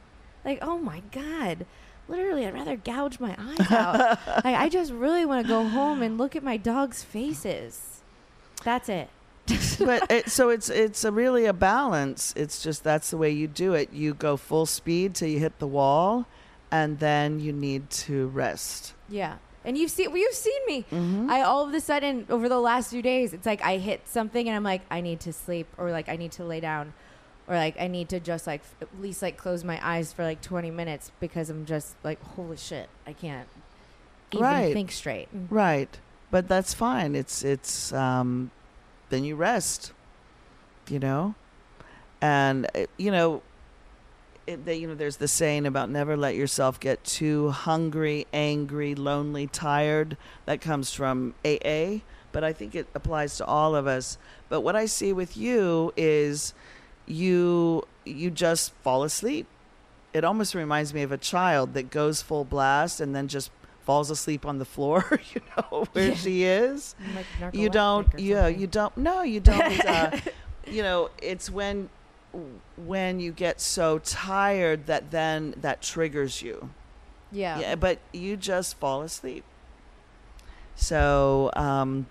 [0.45, 1.65] Like, oh my God.
[2.10, 4.20] Literally, I'd rather gouge my eyes out.
[4.43, 8.01] like, I just really want to go home and look at my dog's faces.
[8.64, 9.10] That's it.
[9.80, 12.34] but it, so it's it's a really a balance.
[12.36, 13.93] It's just that's the way you do it.
[13.93, 16.26] You go full speed till you hit the wall,
[16.72, 18.93] and then you need to rest.
[19.07, 19.38] Yeah.
[19.66, 20.82] And you've seen well, you've seen me.
[20.91, 21.30] Mm-hmm.
[21.30, 24.47] I all of a sudden over the last few days, it's like I hit something
[24.47, 26.93] and I'm like, I need to sleep or like I need to lay down
[27.49, 30.23] or like I need to just like f- at least like close my eyes for
[30.23, 33.47] like 20 minutes because I'm just like holy shit, I can't
[34.31, 34.71] even Right.
[34.73, 35.27] think straight.
[35.49, 35.99] Right,
[36.31, 37.15] but that's fine.
[37.15, 38.51] It's it's um,
[39.09, 39.91] then you rest.
[40.87, 41.35] You know,
[42.21, 43.43] and uh, you know,
[44.47, 48.95] it, they, you know, there's the saying about never let yourself get too hungry, angry,
[48.95, 50.17] lonely, tired.
[50.45, 51.99] That comes from AA,
[52.31, 54.17] but I think it applies to all of us.
[54.49, 56.55] But what I see with you is
[57.10, 59.45] you you just fall asleep.
[60.14, 63.51] It almost reminds me of a child that goes full blast and then just
[63.84, 65.03] falls asleep on the floor,
[65.34, 66.14] you know, where Yeah.
[66.16, 66.95] she is
[67.41, 68.60] Like you don't yeah something.
[68.62, 70.18] you don't no you don't uh,
[70.68, 71.89] you know it's when
[72.78, 76.70] when you get so tired that then that triggers you
[77.32, 77.57] yeah.
[77.60, 79.43] yeah but you just fall asleep
[80.76, 82.05] so um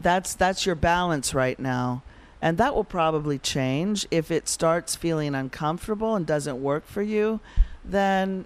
[0.00, 2.02] that's that's your balance right now
[2.42, 7.40] and that will probably change if it starts feeling uncomfortable and doesn't work for you
[7.84, 8.44] then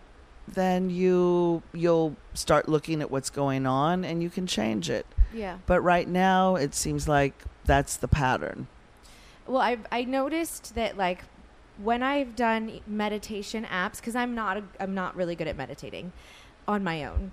[0.48, 5.58] then you you'll start looking at what's going on and you can change it yeah.
[5.66, 7.34] but right now, it seems like
[7.64, 8.66] that's the pattern.
[9.46, 11.24] Well, I've I noticed that like
[11.82, 16.12] when I've done meditation apps, because I'm not a, I'm not really good at meditating
[16.68, 17.32] on my own,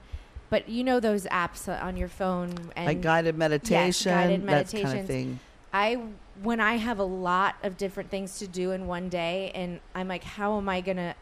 [0.50, 4.72] but you know those apps uh, on your phone and like guided meditation, guided that
[4.72, 5.40] kind of thing.
[5.74, 6.02] I
[6.42, 10.08] when I have a lot of different things to do in one day, and I'm
[10.08, 11.16] like, how am I gonna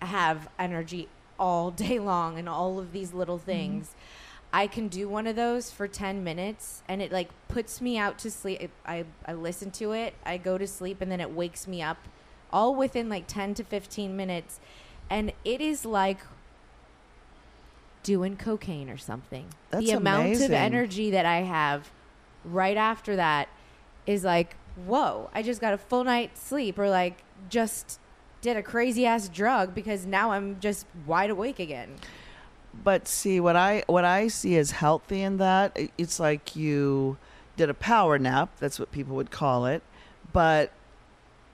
[0.00, 3.46] have energy all day long and all of these little mm-hmm.
[3.46, 3.94] things?
[4.52, 8.18] I can do one of those for 10 minutes and it like puts me out
[8.20, 8.70] to sleep.
[8.86, 11.98] I, I listen to it, I go to sleep, and then it wakes me up
[12.50, 14.58] all within like 10 to 15 minutes.
[15.10, 16.20] And it is like
[18.02, 19.48] doing cocaine or something.
[19.70, 20.46] That's the amount amazing.
[20.46, 21.90] of energy that I have
[22.44, 23.48] right after that
[24.08, 24.56] is like,
[24.86, 28.00] whoa, I just got a full night's sleep or like just
[28.40, 31.96] did a crazy ass drug because now I'm just wide awake again.
[32.82, 37.18] But see what I what I see as healthy in that it's like you
[37.56, 38.50] did a power nap.
[38.58, 39.82] That's what people would call it.
[40.32, 40.72] But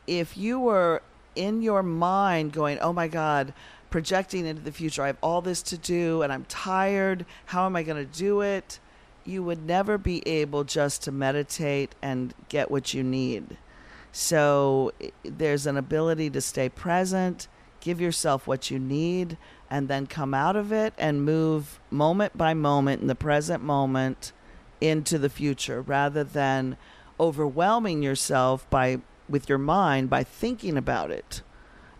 [0.07, 1.02] if you were
[1.34, 3.52] in your mind going, "Oh my God,"
[3.90, 7.24] projecting into the future, I have all this to do, and I'm tired.
[7.46, 8.78] How am I going to do it?
[9.25, 13.57] You would never be able just to meditate and get what you need.
[14.12, 14.93] So
[15.25, 17.49] there's an ability to stay present,
[17.81, 19.37] give yourself what you need,
[19.70, 24.33] and then come out of it and move moment by moment in the present moment
[24.81, 26.77] into the future rather than
[27.18, 28.99] overwhelming yourself by
[29.29, 31.43] with your mind by thinking about it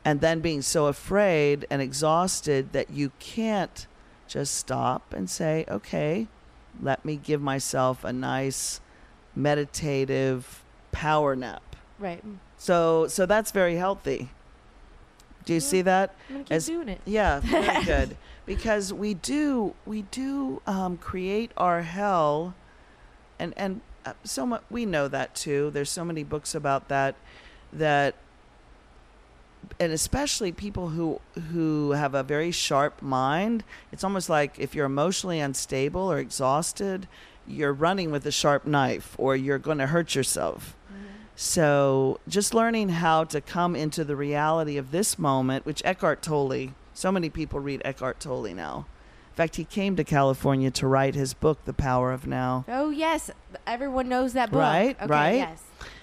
[0.05, 3.87] and then being so afraid and exhausted that you can't
[4.29, 6.29] just stop and say okay
[6.83, 8.81] let me give myself a nice
[9.35, 10.62] meditative
[10.93, 11.62] power nap
[11.99, 12.22] Right.
[12.57, 14.31] so so that's very healthy.
[15.45, 16.14] Do you see that?
[16.31, 17.01] I'm keep As- doing it.
[17.05, 18.16] Yeah, very good.
[18.47, 22.55] Because we do we do um, create our hell,
[23.39, 25.70] and and uh, so much we know that too.
[25.72, 27.14] There's so many books about that,
[27.72, 28.14] that,
[29.80, 31.20] and especially people who
[31.52, 33.64] who have a very sharp mind.
[33.92, 37.06] It's almost like if you're emotionally unstable or exhausted,
[37.46, 40.76] you're running with a sharp knife, or you're going to hurt yourself.
[40.90, 41.06] Mm-hmm.
[41.36, 46.68] So, just learning how to come into the reality of this moment, which Eckhart Tolle,
[46.94, 48.86] so many people read Eckhart Tolle now.
[49.32, 52.64] In fact, he came to California to write his book, The Power of Now.
[52.68, 53.30] Oh yes,
[53.66, 54.60] everyone knows that book.
[54.60, 55.34] Right, Okay, right.
[55.34, 55.62] Yes.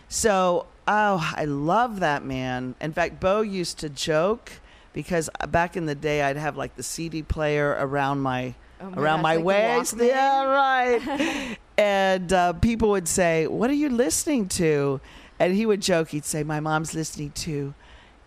[0.10, 2.76] So, oh, I love that man.
[2.82, 4.52] In fact, Beau used to joke
[4.94, 8.98] because back in the day, I'd have like the CD player around my Oh my
[9.02, 9.96] around gosh, my like waist.
[10.00, 11.58] Yeah, right.
[11.78, 15.00] and uh, people would say, "What are you listening to?"
[15.40, 16.10] And he would joke.
[16.10, 17.74] He'd say, "My mom's listening to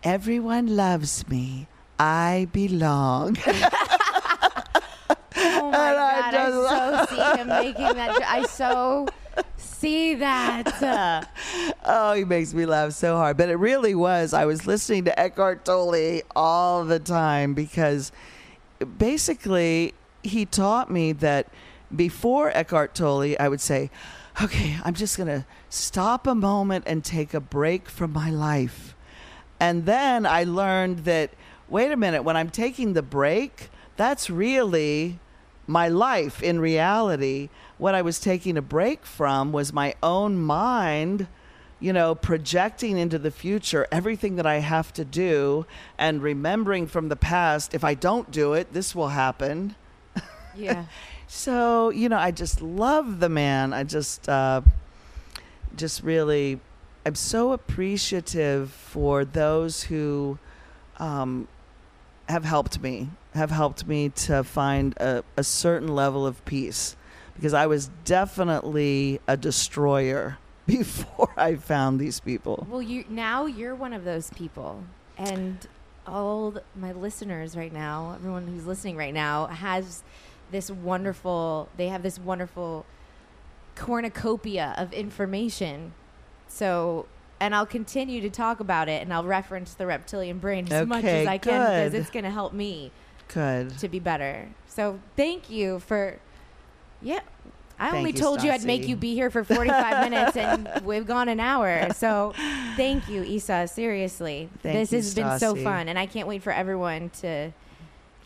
[0.04, 1.66] Everyone Loves Me.
[1.98, 3.36] I Belong."
[5.36, 8.16] Oh my And I god, I just- so see him making that.
[8.18, 9.06] jo- I so
[9.56, 11.30] see that.
[11.86, 13.36] Oh, he makes me laugh so hard.
[13.36, 14.32] But it really was.
[14.32, 18.10] I was listening to Eckhart Tolle all the time because
[18.96, 21.48] basically he taught me that
[21.94, 23.90] before Eckhart Tolle, I would say,
[24.42, 28.94] okay, I'm just going to stop a moment and take a break from my life.
[29.60, 31.30] And then I learned that,
[31.68, 35.18] wait a minute, when I'm taking the break, that's really
[35.66, 37.48] my life in reality.
[37.84, 41.26] What I was taking a break from was my own mind,
[41.80, 45.66] you know, projecting into the future everything that I have to do
[45.98, 49.76] and remembering from the past, if I don't do it, this will happen.
[50.56, 50.86] yeah.
[51.26, 53.74] So, you know, I just love the man.
[53.74, 54.62] I just, uh,
[55.76, 56.60] just really,
[57.04, 60.38] I'm so appreciative for those who
[60.98, 61.48] um,
[62.30, 66.96] have helped me, have helped me to find a, a certain level of peace
[67.34, 72.66] because I was definitely a destroyer before I found these people.
[72.70, 74.84] Well, you now you're one of those people,
[75.18, 75.66] and
[76.06, 80.02] all th- my listeners right now, everyone who's listening right now, has
[80.50, 81.68] this wonderful.
[81.76, 82.86] They have this wonderful
[83.74, 85.92] cornucopia of information.
[86.48, 87.06] So,
[87.40, 91.04] and I'll continue to talk about it, and I'll reference the reptilian brain as much
[91.04, 92.92] as I can because it's going to help me
[93.28, 93.78] Good.
[93.78, 94.48] to be better.
[94.68, 96.18] So, thank you for.
[97.04, 97.20] Yeah.
[97.78, 100.84] I Thank only you, told you I'd make you be here for 45 minutes and
[100.84, 101.88] we've gone an hour.
[101.92, 102.32] So
[102.76, 103.66] thank you, Isa.
[103.66, 104.48] Seriously.
[104.62, 107.52] Thank this you, has been so fun and I can't wait for everyone to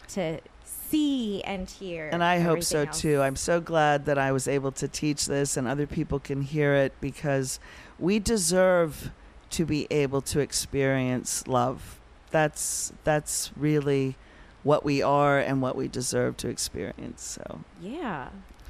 [0.09, 2.09] to see and hear.
[2.13, 3.01] And I hope so else.
[3.01, 3.21] too.
[3.21, 6.75] I'm so glad that I was able to teach this and other people can hear
[6.75, 7.59] it because
[7.99, 9.11] we deserve
[9.51, 12.01] to be able to experience love.
[12.31, 14.17] That's that's really
[14.63, 17.23] what we are and what we deserve to experience.
[17.23, 18.29] So, Yeah.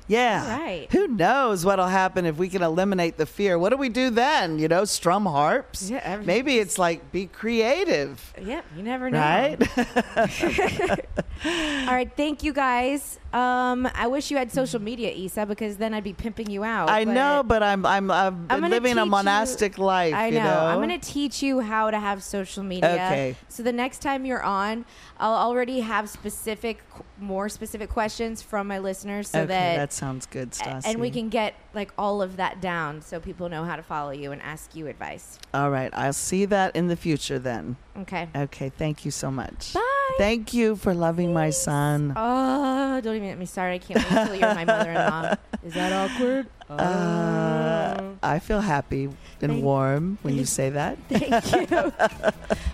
[0.09, 0.43] Yeah.
[0.43, 0.89] All right.
[0.93, 3.59] Who knows what'll happen if we can eliminate the fear?
[3.59, 4.59] What do we do then?
[4.59, 5.91] You know, strum harps?
[5.91, 8.35] Yeah, Maybe it's like be creative.
[8.43, 9.19] Yeah, you never know.
[9.19, 9.59] Right?
[11.45, 13.19] All right, thank you guys.
[13.33, 16.89] Um, I wish you had social media, Isa, because then I'd be pimping you out.
[16.89, 20.15] I but- know, but I'm I'm I've I'm been living a you- monastic life.
[20.15, 20.45] I you know.
[20.45, 20.61] know.
[20.67, 22.95] I'm going to teach you how to have social media.
[22.95, 23.37] Okay.
[23.49, 24.87] So the next time you're on,
[25.19, 26.83] I'll already have specific,
[27.21, 30.87] more specific questions from my listeners, so okay, that, that sounds good, Stassi.
[30.87, 34.11] and we can get like all of that down, so people know how to follow
[34.11, 35.39] you and ask you advice.
[35.53, 37.77] All right, I'll see that in the future then.
[37.99, 38.29] Okay.
[38.35, 39.75] Okay, thank you so much.
[39.75, 39.81] Bye.
[40.19, 42.13] Thank you for loving my son.
[42.17, 43.75] Oh, don't even get me started.
[43.75, 45.35] I can't wait until you're my mother-in-law.
[45.65, 46.47] Is that awkward?
[46.71, 50.99] Uh, I feel happy and Thank- warm when you say that.
[51.09, 51.93] Thank you.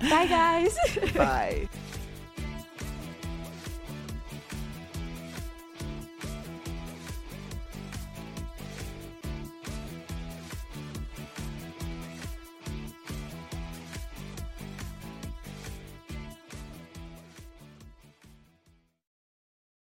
[0.11, 0.79] Bye, guys.
[1.15, 1.69] Bye.